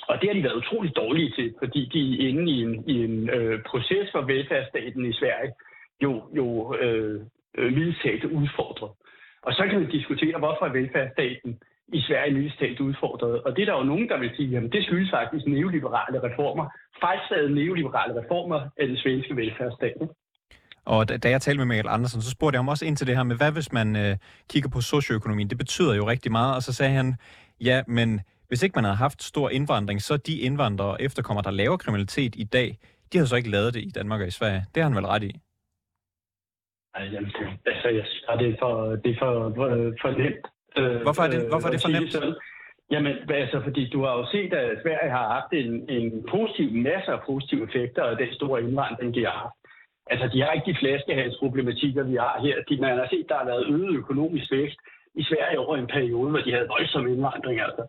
Og 0.08 0.20
det 0.20 0.28
har 0.28 0.34
de 0.34 0.42
været 0.42 0.62
utrolig 0.62 0.96
dårlige 0.96 1.30
til, 1.30 1.54
fordi 1.58 1.90
de 1.92 2.24
er 2.24 2.28
inde 2.28 2.52
i 2.52 2.62
en, 2.62 2.88
i 2.88 3.04
en 3.04 3.30
øh, 3.30 3.62
proces 3.62 4.08
for 4.12 4.20
velfærdsstaten 4.20 5.04
i 5.04 5.12
Sverige, 5.12 5.52
jo, 6.02 6.22
jo 6.36 6.76
øh, 6.80 7.20
mildtalt 7.56 8.24
udfordret. 8.24 8.90
Og 9.42 9.52
så 9.52 9.66
kan 9.70 9.80
vi 9.80 9.86
diskutere, 9.98 10.38
hvorfor 10.38 10.66
er 10.66 10.72
velfærdsstaten 10.72 11.58
i 11.88 12.00
Sverige 12.00 12.34
mildtalt 12.34 12.80
udfordret. 12.80 13.42
Og 13.42 13.56
det 13.56 13.62
er 13.62 13.66
der 13.66 13.78
jo 13.78 13.84
nogen, 13.84 14.08
der 14.08 14.18
vil 14.18 14.30
sige, 14.36 14.56
at 14.56 14.72
det 14.72 14.84
skyldes 14.84 15.10
faktisk 15.10 15.46
neoliberale 15.46 16.22
reformer, 16.22 16.66
fejlslaget 17.00 17.50
neoliberale 17.52 18.20
reformer 18.20 18.60
af 18.78 18.86
den 18.86 18.96
svenske 18.96 19.36
velfærdsstat. 19.36 19.96
Og 20.84 21.08
da, 21.08 21.16
da 21.16 21.30
jeg 21.30 21.40
talte 21.42 21.58
med 21.58 21.66
Michael 21.66 21.88
Andersen, 21.88 22.22
så 22.22 22.30
spurgte 22.30 22.54
jeg 22.54 22.58
ham 22.58 22.68
også 22.68 22.84
ind 22.86 22.96
til 22.96 23.06
det 23.06 23.16
her 23.16 23.22
med, 23.22 23.36
hvad 23.36 23.52
hvis 23.52 23.72
man 23.72 23.96
øh, 23.96 24.16
kigger 24.50 24.70
på 24.70 24.80
socioøkonomien? 24.80 25.50
Det 25.50 25.58
betyder 25.58 25.94
jo 25.94 26.08
rigtig 26.08 26.32
meget. 26.32 26.56
Og 26.56 26.62
så 26.62 26.72
sagde 26.72 26.92
han, 26.92 27.14
ja, 27.60 27.82
men 27.86 28.20
hvis 28.48 28.62
ikke 28.62 28.74
man 28.74 28.84
havde 28.84 28.96
haft 28.96 29.22
stor 29.22 29.50
indvandring, 29.50 30.02
så 30.02 30.16
de 30.16 30.38
indvandrere 30.38 30.90
og 30.90 30.98
efterkommer, 31.00 31.42
der 31.42 31.50
laver 31.50 31.76
kriminalitet 31.76 32.36
i 32.36 32.44
dag, 32.44 32.78
de 33.12 33.18
har 33.18 33.24
så 33.24 33.36
ikke 33.36 33.50
lavet 33.50 33.74
det 33.74 33.80
i 33.80 33.90
Danmark 33.90 34.20
og 34.20 34.26
i 34.26 34.30
Sverige. 34.30 34.64
Det 34.74 34.82
har 34.82 34.90
han 34.90 34.96
vel 34.96 35.06
ret 35.06 35.22
i? 35.22 35.32
Jamen, 36.98 37.32
altså, 37.66 37.88
jeg 37.88 38.04
synes, 38.06 38.24
det 38.38 38.48
er 38.52 38.56
for, 38.60 38.72
det 39.02 39.10
er 39.14 39.18
for, 39.18 39.32
for, 39.56 39.68
for 40.02 40.10
nemt. 40.22 40.46
Øh, 40.78 41.02
hvorfor 41.02 41.22
er 41.22 41.30
det, 41.30 41.48
hvorfor 41.50 41.68
er 41.68 41.72
det 41.72 41.82
for 41.82 41.88
nemt? 41.96 42.12
Sådan. 42.12 42.34
Jamen, 42.90 43.12
altså, 43.30 43.60
fordi 43.66 43.82
du 43.94 43.98
har 44.04 44.12
jo 44.18 44.24
set, 44.34 44.52
at 44.52 44.78
Sverige 44.82 45.10
har 45.10 45.26
haft 45.36 45.50
en, 45.52 45.70
en 45.96 46.26
positiv, 46.30 46.68
masse 46.88 47.08
af 47.16 47.20
positive 47.26 47.62
effekter 47.68 48.02
af 48.04 48.16
den 48.16 48.34
store 48.38 48.62
indvandring, 48.62 49.14
de 49.14 49.24
har 49.24 49.36
haft. 49.42 49.56
Altså, 50.06 50.28
de 50.32 50.42
har 50.42 50.52
ikke 50.52 50.70
de 50.72 50.76
flaskehalsproblematikker, 50.80 52.02
vi 52.02 52.16
har 52.16 52.40
her. 52.42 52.56
De, 52.68 52.80
man 52.80 52.98
har 52.98 53.08
set, 53.10 53.26
der 53.28 53.36
har 53.36 53.44
været 53.44 53.68
øget 53.68 53.96
økonomisk 53.96 54.50
vækst 54.52 54.78
i 55.14 55.22
Sverige 55.22 55.58
over 55.58 55.76
en 55.76 55.86
periode, 55.86 56.30
hvor 56.30 56.38
de 56.38 56.52
havde 56.52 56.68
voldsom 56.68 57.06
indvandring. 57.06 57.60
Altså. 57.60 57.84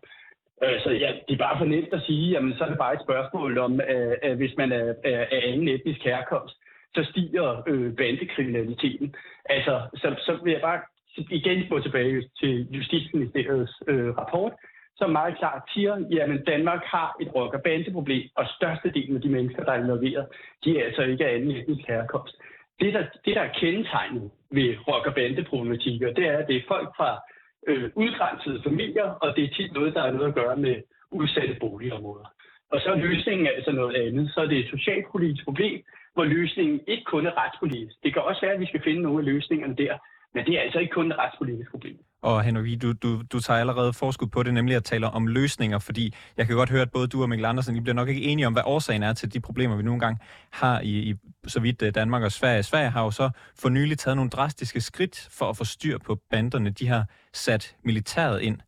Øh, 0.63 0.80
så 0.84 0.89
ja, 0.91 1.10
det 1.28 1.34
er 1.34 1.45
bare 1.47 1.58
for 1.58 1.65
nemt 1.65 1.93
at 1.93 2.01
sige, 2.08 2.32
jamen 2.32 2.54
så 2.58 2.63
er 2.63 2.69
det 2.69 2.78
bare 2.78 2.93
et 2.93 3.06
spørgsmål 3.08 3.58
om, 3.58 3.80
at, 3.80 4.15
at 4.23 4.38
hvis 4.38 4.54
man 4.58 4.71
er 4.71 4.93
af 5.04 5.41
anden 5.43 5.67
etnisk 5.67 6.01
herkomst, 6.04 6.56
så 6.95 7.04
stiger 7.12 7.63
øh, 7.67 7.95
bandekriminaliteten. 7.95 9.15
Altså, 9.45 9.82
så, 9.95 10.15
så 10.25 10.39
vil 10.43 10.51
jeg 10.51 10.62
bare 10.62 10.82
igen 11.30 11.69
gå 11.69 11.80
tilbage 11.80 12.30
til 12.39 12.67
Justitsministeriets 12.71 13.73
øh, 13.88 14.17
rapport, 14.17 14.54
som 14.97 15.10
meget 15.10 15.38
klart 15.38 15.62
siger, 15.73 15.93
at 16.21 16.47
Danmark 16.47 16.84
har 16.84 17.15
et 17.21 17.36
rock- 17.36 17.53
og 17.53 17.62
bandeproblem, 17.62 18.29
og 18.36 18.45
størstedelen 18.47 19.15
af 19.15 19.21
de 19.21 19.29
mennesker, 19.29 19.63
der 19.63 19.71
er 19.71 19.84
involveret, 19.84 20.27
de 20.63 20.79
er 20.79 20.86
altså 20.86 21.01
ikke 21.01 21.25
af 21.25 21.36
anden 21.36 21.51
etnisk 21.51 21.88
herkomst. 21.88 22.36
Det 22.79 22.93
der, 22.93 23.05
det, 23.25 23.36
der 23.36 23.41
er 23.41 23.53
kendetegnet 23.53 24.31
ved 24.51 24.75
rock- 24.88 25.08
og 25.08 25.13
bandeproblematikker, 25.15 26.13
det 26.13 26.25
er, 26.27 26.38
at 26.38 26.47
det 26.47 26.55
er 26.55 26.67
folk 26.67 26.89
fra 26.97 27.21
øh, 27.67 27.89
udgrænsede 27.95 28.62
familier, 28.63 29.10
og 29.21 29.36
det 29.36 29.43
er 29.43 29.55
tit 29.55 29.73
noget, 29.73 29.93
der 29.93 30.01
har 30.01 30.12
noget 30.12 30.27
at 30.27 30.36
gøre 30.36 30.58
med 30.58 30.75
udsatte 31.12 31.58
boligområder. 31.60 32.27
Og 32.71 32.81
så 32.81 32.89
er 32.91 32.95
løsningen 32.95 33.47
altså 33.47 33.71
noget 33.71 33.95
andet. 33.95 34.31
Så 34.34 34.41
er 34.41 34.45
det 34.45 34.60
et 34.60 34.69
socialpolitisk 34.69 35.43
problem, 35.43 35.84
hvor 36.13 36.23
løsningen 36.23 36.81
ikke 36.88 37.03
kun 37.03 37.25
er 37.25 37.38
retspolitisk. 37.43 37.95
Det 38.03 38.13
kan 38.13 38.21
også 38.21 38.41
være, 38.41 38.53
at 38.53 38.60
vi 38.60 38.65
skal 38.65 38.84
finde 38.84 39.01
nogle 39.01 39.19
af 39.19 39.25
løsningerne 39.25 39.75
der, 39.75 39.97
men 40.36 40.45
det 40.45 40.54
er 40.58 40.62
altså 40.62 40.80
ikke 40.80 40.93
kun 40.93 41.12
et 41.12 41.17
retspolitisk 41.17 41.71
problem. 41.71 41.98
Og 42.21 42.43
Henrik, 42.43 42.82
du, 42.82 42.93
du, 42.93 43.21
du 43.32 43.39
tager 43.39 43.60
allerede 43.60 43.93
forskud 43.93 44.28
på 44.28 44.43
det, 44.43 44.54
nemlig 44.54 44.76
at 44.76 44.84
tale 44.84 45.10
om 45.10 45.28
løsninger, 45.28 45.80
fordi 45.80 46.13
jeg 46.38 46.48
kan 46.48 46.56
godt 46.56 46.69
høre, 46.69 46.82
at 46.82 46.91
både 46.91 47.08
du 47.08 47.21
og 47.21 47.30
Mikkel 47.30 47.45
Andersen, 47.45 47.76
I 47.76 47.80
bliver 47.80 47.95
nok 47.95 48.10
ikke 48.10 48.21
enige 48.21 48.48
om, 48.48 48.54
hvad 48.54 48.63
årsagen 48.65 49.04
er 49.04 49.13
til 49.13 49.34
de 49.34 49.39
problemer, 49.39 49.76
vi 49.76 49.84
nogle 49.84 50.00
gange 50.00 50.19
har 50.52 50.80
i, 50.80 50.89
i 50.89 51.15
så 51.48 51.60
vidt 51.60 51.82
øh, 51.82 51.95
Danmark 51.95 52.24
og 52.24 52.32
Sverige. 52.32 52.63
Sverige 52.63 52.89
har 52.89 53.04
jo 53.04 53.12
så 53.12 53.30
for 53.60 53.69
nylig 53.69 53.98
taget 53.98 54.17
nogle 54.17 54.30
drastiske 54.30 54.82
skridt 54.82 55.28
for 55.32 55.50
at 55.50 55.58
få 55.58 55.63
styr 55.63 55.98
på 55.98 56.19
banderne. 56.30 56.69
De 56.69 56.88
har 56.88 57.06
sat 57.34 57.76
militæret 57.84 58.41
ind. 58.41 58.60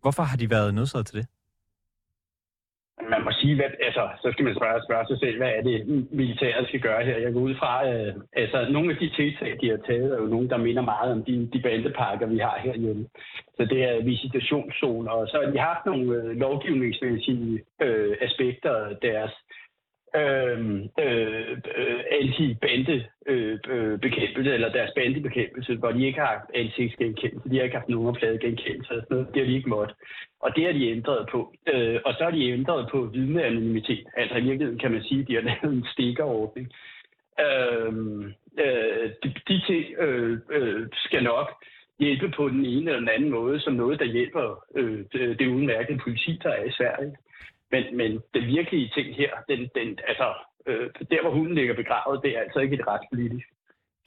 Hvorfor 0.00 0.22
har 0.22 0.36
de 0.36 0.50
været 0.50 0.74
nødsaget 0.74 1.06
til 1.06 1.16
det? 1.18 1.26
Man 3.10 3.24
må 3.24 3.30
sige, 3.40 3.54
hvad, 3.54 3.70
altså, 3.88 4.08
så 4.22 4.28
skal 4.32 4.44
man 4.44 4.54
spørge, 4.54 4.84
spørge 4.88 5.06
sig 5.06 5.18
selv, 5.18 5.36
hvad 5.36 5.52
er 5.58 5.62
det, 5.62 5.78
militæret 6.10 6.68
skal 6.68 6.80
gøre 6.80 7.04
her? 7.04 7.16
Jeg 7.18 7.32
går 7.32 7.40
ud 7.40 7.54
fra, 7.54 7.88
øh, 7.88 8.14
altså, 8.32 8.66
nogle 8.70 8.90
af 8.92 8.96
de 8.96 9.10
tiltag, 9.16 9.58
de 9.60 9.68
har 9.70 9.80
taget, 9.86 10.12
er 10.12 10.20
jo 10.22 10.26
nogle, 10.34 10.48
der 10.48 10.56
minder 10.56 10.82
meget 10.82 11.12
om 11.12 11.24
de, 11.24 11.48
de 11.52 11.60
bandepakker, 11.62 12.26
vi 12.26 12.38
har 12.38 12.58
herhjemme. 12.64 13.06
Så 13.56 13.64
det 13.64 13.80
er 13.84 14.02
visitationszoner, 14.02 15.10
og 15.10 15.28
så 15.28 15.36
har 15.44 15.50
de 15.52 15.58
haft 15.58 15.86
nogle 15.86 16.04
øh, 16.16 16.36
lovgivningsmæssige 16.44 17.62
øh, 17.82 18.16
aspekter 18.20 18.74
af 18.76 18.96
deres 19.02 19.32
Øhm, 20.16 20.88
øh, 21.00 21.58
øh, 21.76 22.00
anti-bande-bekæmpelse, 22.20 24.50
øh, 24.50 24.54
eller 24.54 24.72
deres 24.72 24.90
bandebekæmpelse, 24.96 25.76
hvor 25.76 25.92
de 25.92 26.06
ikke 26.06 26.20
har 26.20 26.50
ansigtsgenkendelse, 26.54 27.50
de 27.50 27.56
har 27.56 27.64
ikke 27.64 27.76
haft 27.76 27.88
nogen 27.88 28.14
pladegenkendelse, 28.14 28.94
og 28.94 29.02
sådan 29.02 29.06
noget. 29.10 29.28
Det 29.34 29.42
har 29.42 29.46
de 29.46 29.56
ikke 29.56 29.68
måttet. 29.68 29.96
Og 30.40 30.56
det 30.56 30.64
har 30.64 30.72
de 30.72 30.90
ændret 30.90 31.28
på. 31.32 31.54
Øh, 31.72 32.00
og 32.04 32.14
så 32.14 32.24
har 32.24 32.30
de 32.30 32.50
ændret 32.50 32.88
på 32.90 33.10
vidneanonymitet. 33.12 34.06
Altså 34.16 34.36
i 34.36 34.40
virkeligheden 34.40 34.78
kan 34.78 34.92
man 34.92 35.02
sige, 35.02 35.20
at 35.20 35.28
de 35.28 35.34
har 35.34 35.42
lavet 35.42 35.72
en 35.76 35.86
stikkerordning. 35.92 36.72
Øh, 37.40 37.92
øh, 38.64 39.10
de, 39.22 39.34
de 39.48 39.60
ting 39.66 39.84
øh, 39.98 40.38
øh, 40.50 40.88
skal 40.94 41.22
nok 41.22 41.64
hjælpe 41.98 42.28
på 42.36 42.48
den 42.48 42.64
ene 42.64 42.90
eller 42.90 43.00
den 43.00 43.08
anden 43.08 43.30
måde, 43.30 43.60
som 43.60 43.72
noget, 43.72 43.98
der 43.98 44.04
hjælper 44.04 44.64
øh, 44.76 45.04
det, 45.12 45.38
det 45.38 45.46
udmærkede 45.46 45.98
politi, 45.98 46.40
der 46.42 46.50
er 46.50 46.64
i 46.64 46.72
Sverige. 46.72 47.16
Men, 47.72 47.96
men 47.96 48.10
den 48.34 48.44
virkelige 48.46 48.90
ting 48.96 49.16
her, 49.16 49.30
den, 49.48 49.60
den, 49.74 49.98
altså, 50.08 50.28
øh, 50.66 50.90
der 51.10 51.22
hvor 51.22 51.30
hunden 51.30 51.54
ligger 51.54 51.74
begravet, 51.74 52.22
det 52.24 52.36
er 52.36 52.40
altså 52.40 52.58
ikke 52.58 52.74
et 52.74 52.86
retspolitisk. 52.86 53.46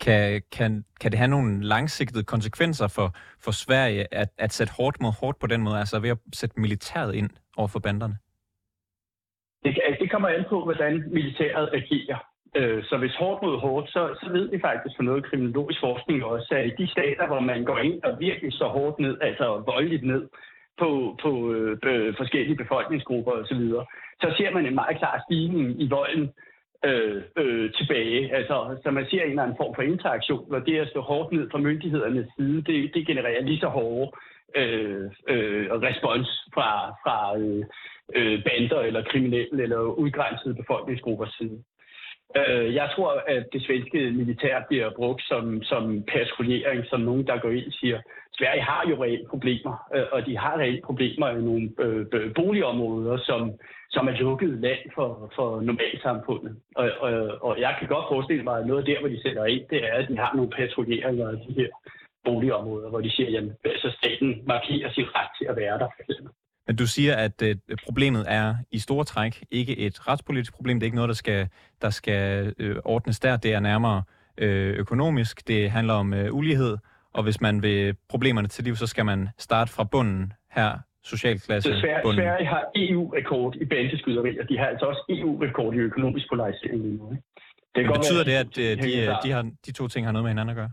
Kan, 0.02 0.42
kan, 0.52 0.86
kan 1.02 1.12
det 1.12 1.20
have 1.20 1.28
nogle 1.28 1.64
langsigtede 1.64 2.24
konsekvenser 2.24 2.88
for, 2.88 3.08
for 3.44 3.52
Sverige 3.52 4.14
at, 4.14 4.30
at 4.38 4.52
sætte 4.54 4.74
hårdt 4.78 5.02
mod 5.02 5.14
hårdt 5.22 5.40
på 5.40 5.48
den 5.48 5.62
måde, 5.62 5.78
altså 5.78 6.00
ved 6.00 6.10
at 6.10 6.18
sætte 6.34 6.60
militæret 6.60 7.16
ind 7.16 7.30
over 7.58 7.68
for 7.68 7.80
banderne? 7.80 8.18
Det, 9.64 9.78
det 10.00 10.12
kommer 10.12 10.30
an 10.30 10.46
på, 10.50 10.64
hvordan 10.64 11.04
militæret 11.12 11.70
agerer. 11.74 12.18
Øh, 12.56 12.84
så 12.84 12.98
hvis 12.98 13.16
hårdt 13.16 13.42
mod 13.44 13.60
hårdt, 13.60 13.90
så, 13.90 14.02
så 14.22 14.30
ved 14.32 14.50
vi 14.50 14.60
faktisk 14.62 14.96
for 14.96 15.04
noget 15.04 15.26
kriminologisk 15.26 15.80
forskning 15.80 16.24
også, 16.24 16.54
at 16.56 16.66
i 16.66 16.74
de 16.84 16.88
stater, 16.88 17.28
hvor 17.28 17.40
man 17.40 17.64
går 17.64 17.78
ind 17.78 18.04
og 18.04 18.20
virkelig 18.20 18.54
så 18.54 18.68
hårdt 18.68 19.00
ned, 19.00 19.18
altså 19.22 19.64
voldeligt 19.66 20.04
ned, 20.04 20.24
på, 20.80 21.18
på 21.24 21.54
øh, 21.54 21.78
øh, 21.84 22.14
forskellige 22.18 22.56
befolkningsgrupper 22.64 23.32
osv., 23.32 23.64
så 24.22 24.34
ser 24.38 24.52
man 24.52 24.66
en 24.66 24.76
meget 24.76 24.98
klar 24.98 25.24
stigning 25.26 25.82
i 25.82 25.90
volden 25.90 26.30
øh, 26.86 27.22
øh, 27.38 27.74
tilbage. 27.74 28.36
Altså, 28.36 28.78
så 28.84 28.92
man 28.92 29.06
ser 29.10 29.22
en 29.24 29.30
eller 29.30 29.44
anden 29.44 29.58
form 29.58 29.76
for 29.76 29.82
interaktion, 29.82 30.54
og 30.56 30.66
det 30.66 30.80
at 30.80 30.90
stå 30.90 31.02
hårdt 31.02 31.32
ned 31.32 31.50
fra 31.52 31.58
myndighedernes 31.58 32.28
side, 32.38 32.62
det, 32.62 32.94
det 32.94 33.08
genererer 33.08 33.42
lige 33.42 33.60
så 33.60 33.68
hårde 33.68 34.12
øh, 34.56 35.12
øh, 35.28 35.68
respons 35.72 36.28
fra, 36.54 36.70
fra 37.04 37.38
øh, 37.40 37.64
øh, 38.16 38.44
bander 38.44 38.80
eller 38.80 39.04
kriminelle 39.12 39.64
eller 39.64 39.80
udgrænsede 39.80 40.56
befolkningsgruppers 40.56 41.34
side. 41.38 41.64
Øh, 42.40 42.76
jeg 42.76 42.90
tror, 42.96 43.24
at 43.28 43.46
det 43.54 43.62
svenske 43.66 44.12
militær 44.12 44.56
bliver 44.70 44.90
brugt 44.96 45.22
som, 45.24 45.64
som 45.64 46.04
patruljering, 46.04 46.86
som 46.86 47.00
nogen, 47.00 47.28
der 47.28 47.38
går 47.38 47.50
ind 47.50 47.68
og 47.68 47.74
siger, 47.74 48.00
Sverige 48.38 48.62
har 48.62 48.90
jo 48.90 49.04
reelle 49.04 49.28
problemer, 49.30 49.74
øh, 49.96 50.06
og 50.12 50.26
de 50.26 50.38
har 50.38 50.58
reelle 50.58 50.82
problemer 50.86 51.30
i 51.30 51.42
nogle 51.42 51.70
øh, 51.80 52.34
boligområder, 52.34 53.18
som, 53.18 53.52
som 53.90 54.08
er 54.08 54.12
lukket 54.12 54.50
land 54.50 54.80
for, 54.96 55.32
for 55.36 55.62
normalsamfundet. 55.62 56.56
Og, 56.76 56.90
og, 57.00 57.14
og 57.42 57.60
jeg 57.60 57.76
kan 57.80 57.88
godt 57.88 58.06
forestille 58.12 58.44
mig, 58.44 58.60
at 58.60 58.68
noget 58.68 58.88
der, 58.88 59.00
hvor 59.00 59.10
de 59.10 59.22
sætter 59.22 59.46
ind, 59.46 59.64
det 59.70 59.84
er, 59.88 59.94
at 59.94 60.10
de 60.10 60.18
har 60.18 60.36
nogle 60.36 60.50
patruljeringer 60.50 61.30
af 61.30 61.38
de 61.48 61.54
her 61.54 61.70
boligområder, 62.26 62.90
hvor 62.90 63.02
de 63.02 63.12
siger, 63.12 63.40
at 63.40 63.72
altså 63.72 63.90
staten 64.00 64.42
markerer 64.48 64.92
sin 64.92 65.06
ret 65.16 65.32
til 65.38 65.46
at 65.50 65.56
være 65.56 65.80
der. 65.80 65.90
Men 66.68 66.76
du 66.76 66.88
siger, 66.88 67.16
at 67.16 67.42
øh, 67.42 67.56
problemet 67.86 68.26
er 68.28 68.56
i 68.72 68.80
store 68.80 69.06
træk 69.06 69.44
ikke 69.52 69.78
et 69.78 70.08
retspolitisk 70.08 70.54
problem. 70.54 70.80
Det 70.80 70.84
er 70.84 70.88
ikke 70.88 70.96
noget, 70.96 71.10
der 71.10 71.16
skal, 71.16 71.48
der 71.82 71.90
skal 71.90 72.54
øh, 72.60 72.76
ordnes 72.86 73.20
der. 73.20 73.38
Det 73.38 73.54
er 73.54 73.60
nærmere 73.60 74.04
øh, 74.38 74.74
økonomisk. 74.76 75.48
Det 75.48 75.72
handler 75.72 75.94
om 75.94 76.14
øh, 76.14 76.34
ulighed. 76.34 76.78
Og 77.14 77.24
hvis 77.24 77.42
man 77.42 77.62
vil 77.62 77.96
problemerne 78.10 78.48
til 78.48 78.64
liv, 78.64 78.76
så 78.76 78.88
skal 78.88 79.06
man 79.06 79.30
starte 79.38 79.72
fra 79.72 79.84
bunden 79.84 80.34
her, 80.52 80.80
socialklasse. 81.04 81.74
Så 81.74 81.80
Sverige. 81.80 82.16
Sverige 82.16 82.48
har 82.48 82.64
EU-rekord 82.76 83.56
i 83.56 83.66
bandeskyderi, 83.66 84.40
og 84.40 84.50
de 84.50 84.58
har 84.58 84.66
altså 84.66 84.86
også 84.86 85.04
EU-rekord 85.10 85.74
i 85.74 85.78
økonomisk 85.78 86.30
polarisering 86.30 86.82
lige 86.82 86.98
nu. 86.98 87.10
Det 87.76 87.86
Men 87.86 87.94
betyder 87.94 88.26
være, 88.26 88.44
det, 88.44 88.62
at 88.62 88.78
øh, 88.80 88.84
de, 88.84 89.12
de, 89.12 89.18
de, 89.24 89.32
har, 89.32 89.52
de 89.66 89.72
to 89.72 89.88
ting 89.88 90.06
har 90.08 90.12
noget 90.12 90.24
med 90.24 90.32
hinanden 90.32 90.50
at 90.50 90.56
gøre? 90.56 90.72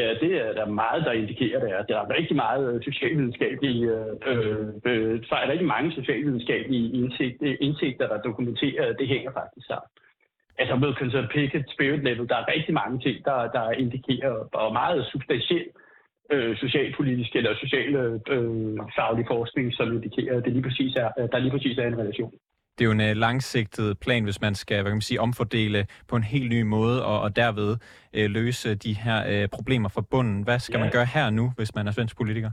Ja, 0.00 0.14
det 0.22 0.32
er 0.44 0.52
der 0.52 0.66
meget, 0.66 1.04
der 1.04 1.12
indikerer 1.12 1.60
det. 1.60 1.88
Der 1.88 1.96
er 2.00 2.16
rigtig 2.18 2.36
meget 2.36 2.74
øh, 2.74 2.82
socialvidenskabelige, 2.82 3.84
øh, 3.90 4.14
øh, 4.26 4.66
øh, 4.84 5.22
der 5.30 5.36
er 5.36 5.50
rigtig 5.50 5.66
mange 5.66 5.92
socialvidenskabelige 5.92 6.92
indsigt, 6.92 7.36
øh, 7.42 7.56
indsigter, 7.60 8.06
der 8.08 8.22
dokumenterer, 8.28 8.90
at 8.90 8.96
det 8.98 9.08
hænger 9.08 9.32
faktisk 9.32 9.66
sammen. 9.66 9.88
Altså 10.58 10.76
med 10.76 10.94
Concern 10.94 11.28
Picket 11.28 11.64
Spirit 11.74 12.02
Level, 12.02 12.28
der 12.28 12.36
er 12.36 12.52
rigtig 12.54 12.74
mange 12.74 12.98
ting, 13.00 13.24
der, 13.24 13.50
der 13.56 13.70
indikerer, 13.70 14.34
og 14.52 14.72
meget 14.72 15.06
substantiel 15.12 15.66
øh, 16.32 16.56
socialpolitisk 16.56 17.36
eller 17.36 17.54
social 17.54 17.94
øh, 18.34 18.78
faglig 18.96 19.24
forskning, 19.28 19.74
som 19.74 19.92
indikerer, 19.92 20.38
at 20.38 20.44
det 20.44 20.52
lige 20.52 20.68
præcis 20.68 20.96
er, 20.96 21.10
der 21.32 21.38
lige 21.38 21.50
præcis 21.50 21.78
er 21.78 21.86
en 21.86 21.98
relation 21.98 22.32
det 22.78 22.84
er 22.84 22.88
jo 22.90 22.92
en 22.92 23.00
uh, 23.00 23.16
langsigtet 23.16 23.98
plan, 23.98 24.24
hvis 24.24 24.40
man 24.40 24.54
skal 24.54 24.76
hvad 24.82 24.90
kan 24.90 24.96
man 24.96 25.10
sige, 25.10 25.20
omfordele 25.20 25.86
på 26.08 26.16
en 26.16 26.22
helt 26.22 26.50
ny 26.50 26.62
måde, 26.62 27.04
og, 27.04 27.20
og 27.20 27.36
derved 27.36 27.70
uh, 28.18 28.30
løse 28.38 28.74
de 28.74 28.92
her 29.04 29.18
uh, 29.32 29.48
problemer 29.52 29.88
fra 29.88 30.04
bunden. 30.10 30.42
Hvad 30.42 30.58
skal 30.58 30.78
ja. 30.78 30.84
man 30.84 30.92
gøre 30.92 31.06
her 31.14 31.30
nu, 31.30 31.52
hvis 31.56 31.74
man 31.74 31.86
er 31.86 31.92
svensk 31.92 32.16
politiker? 32.16 32.50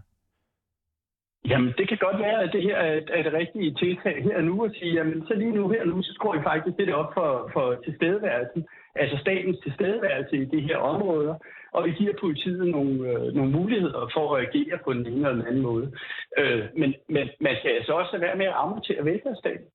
Jamen, 1.47 1.73
det 1.77 1.87
kan 1.87 1.97
godt 1.97 2.19
være, 2.19 2.43
at 2.43 2.49
det 2.53 2.63
her 2.63 2.75
er 2.75 2.93
et, 2.97 3.09
er 3.13 3.19
et 3.27 3.33
rigtigt 3.33 3.77
tiltag 3.77 4.23
her 4.23 4.41
nu 4.41 4.65
at 4.65 4.71
sige, 4.79 4.93
jamen, 4.93 5.23
så 5.27 5.33
lige 5.33 5.51
nu 5.51 5.69
her 5.69 5.85
nu, 5.85 6.01
så 6.01 6.13
skruer 6.13 6.37
vi 6.37 6.43
faktisk 6.43 6.77
det 6.77 6.93
op 6.93 7.13
for, 7.13 7.49
for 7.53 7.75
tilstedeværelsen, 7.85 8.65
altså 8.95 9.17
statens 9.21 9.59
tilstedeværelse 9.63 10.37
i 10.37 10.45
de 10.45 10.61
her 10.61 10.77
områder, 10.77 11.35
og 11.71 11.85
vi 11.85 11.91
giver 11.91 12.13
politiet 12.21 12.67
nogle, 12.67 13.09
øh, 13.09 13.33
nogle 13.33 13.51
muligheder 13.51 14.09
for 14.13 14.35
at 14.35 14.45
agere 14.47 14.77
på 14.83 14.93
den 14.93 15.05
ene 15.05 15.15
eller 15.15 15.39
den 15.39 15.47
anden 15.47 15.61
måde. 15.61 15.91
Øh, 16.37 16.63
men, 16.77 16.93
men 17.09 17.29
man 17.39 17.55
skal 17.59 17.71
altså 17.71 17.93
også 17.93 18.17
være 18.17 18.35
med 18.35 18.45
at 18.45 18.57
amortere 18.63 19.05
velfærdsstaten. 19.05 19.65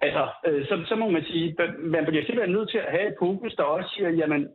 Altså, 0.00 0.28
øh, 0.46 0.66
så, 0.68 0.84
så 0.88 0.96
må 0.96 1.10
man 1.10 1.24
sige, 1.24 1.56
man 1.78 2.04
bliver 2.06 2.24
simpelthen 2.24 2.54
nødt 2.56 2.70
til 2.70 2.78
at 2.78 2.90
have 2.90 3.08
et 3.08 3.16
fokus, 3.18 3.54
der 3.54 3.62
også 3.62 3.90
siger, 3.94 4.10
jamen, 4.10 4.48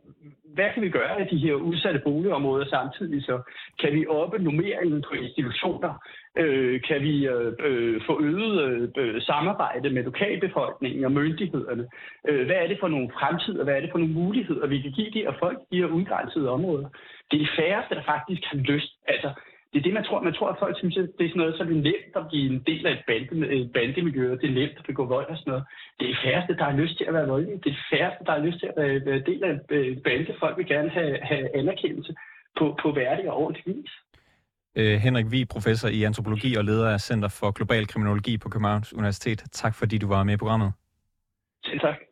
hvad 0.54 0.68
kan 0.74 0.82
vi 0.82 0.88
gøre 0.88 1.20
af 1.20 1.26
de 1.26 1.36
her 1.36 1.54
udsatte 1.54 2.00
boligområder 2.04 2.66
samtidig? 2.66 3.22
Så 3.24 3.40
kan 3.80 3.92
vi 3.92 4.06
oppe 4.06 4.38
normeringen 4.38 5.04
på 5.08 5.14
institutioner? 5.14 5.92
Øh, 6.36 6.80
kan 6.88 7.02
vi 7.02 7.26
øh, 7.28 7.52
øh 7.66 8.00
få 8.06 8.22
øget 8.22 8.92
øh, 8.98 9.22
samarbejde 9.22 9.90
med 9.90 10.02
lokalbefolkningen 10.02 11.04
og 11.04 11.12
myndighederne? 11.12 11.88
Øh, 12.28 12.46
hvad 12.46 12.56
er 12.56 12.66
det 12.66 12.78
for 12.80 12.88
nogle 12.88 13.10
fremtider? 13.10 13.64
Hvad 13.64 13.74
er 13.74 13.80
det 13.80 13.90
for 13.90 13.98
nogle 13.98 14.14
muligheder, 14.14 14.66
vi 14.66 14.80
kan 14.80 14.92
give 14.92 15.10
de 15.10 15.24
her 15.24 15.32
folk, 15.38 15.58
de 15.72 15.76
her 15.76 15.86
udgrænsede 15.86 16.50
områder? 16.50 16.88
Det 17.30 17.36
er 17.36 17.44
de 17.44 17.56
færreste, 17.56 17.94
der 17.94 18.02
faktisk 18.02 18.42
har 18.44 18.56
lyst. 18.56 18.92
Altså, 19.06 19.30
det 19.72 19.78
er 19.78 19.82
det, 19.82 19.94
man 19.94 20.04
tror. 20.04 20.22
Man 20.22 20.34
tror, 20.34 20.48
at 20.48 20.58
folk 20.58 20.76
synes, 20.78 20.96
at 20.96 21.08
det 21.18 21.24
er 21.24 21.30
sådan 21.30 21.42
noget, 21.42 21.56
så 21.56 21.62
er 21.62 21.66
det 21.66 21.76
nemt 21.90 22.14
at 22.20 22.28
blive 22.30 22.46
en 22.52 22.62
del 22.70 22.86
af 22.86 22.92
et, 22.92 23.04
bande, 23.08 23.46
et 23.56 23.72
bandemiljø, 23.72 24.32
og 24.32 24.38
det 24.40 24.48
er 24.50 24.58
nemt 24.60 24.78
at 24.78 24.86
begå 24.90 25.04
vold 25.04 25.28
og 25.32 25.36
sådan 25.36 25.50
noget. 25.50 25.64
Det 26.00 26.10
er 26.10 26.16
færreste, 26.24 26.56
der 26.56 26.64
har 26.64 26.76
lyst 26.82 26.96
til 26.96 27.04
at 27.08 27.14
være 27.14 27.28
voldelige. 27.32 27.60
Det 27.64 27.70
er 27.72 27.80
færreste, 27.92 28.24
der 28.26 28.32
har 28.32 28.42
lyst 28.46 28.58
til 28.60 28.66
at 28.66 28.76
være, 28.76 29.06
være 29.10 29.22
del 29.30 29.44
af 29.44 29.52
et 29.52 30.02
bande. 30.06 30.34
Folk 30.40 30.56
vil 30.58 30.66
gerne 30.66 30.90
have, 30.90 31.18
have 31.30 31.56
anerkendelse 31.60 32.12
på, 32.58 32.64
på 32.82 32.88
værdig 32.92 33.30
og 33.30 33.36
ordentlig 33.42 33.64
vis. 33.66 33.92
Øh, 34.76 34.96
Henrik 35.06 35.26
Vig, 35.30 35.48
professor 35.48 35.88
i 35.88 36.02
antropologi 36.02 36.54
og 36.54 36.64
leder 36.64 36.88
af 36.90 37.00
Center 37.00 37.28
for 37.40 37.50
Global 37.50 37.86
Kriminologi 37.86 38.38
på 38.38 38.48
Københavns 38.48 38.92
Universitet. 38.94 39.38
Tak 39.52 39.74
fordi 39.74 39.98
du 39.98 40.08
var 40.08 40.24
med 40.24 40.34
i 40.34 40.36
programmet. 40.36 40.72
Selv 41.64 41.80
tak. 41.80 42.11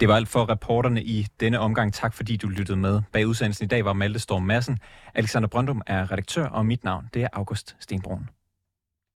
Det 0.00 0.08
var 0.08 0.16
alt 0.16 0.28
for 0.28 0.48
reporterne 0.48 1.02
i 1.02 1.26
denne 1.40 1.58
omgang. 1.58 1.92
Tak 1.92 2.14
fordi 2.14 2.36
du 2.36 2.48
lyttede 2.48 2.78
med. 2.78 3.02
Bag 3.12 3.26
udsendelsen 3.26 3.64
i 3.64 3.68
dag 3.68 3.84
var 3.84 3.92
Malte 3.92 4.18
Storm 4.18 4.42
Madsen. 4.42 4.78
Alexander 5.14 5.48
Brøndum 5.48 5.82
er 5.86 6.12
redaktør, 6.12 6.46
og 6.46 6.66
mit 6.66 6.84
navn 6.84 7.08
det 7.14 7.22
er 7.22 7.28
August 7.32 7.76
Stenbrun. 7.80 8.28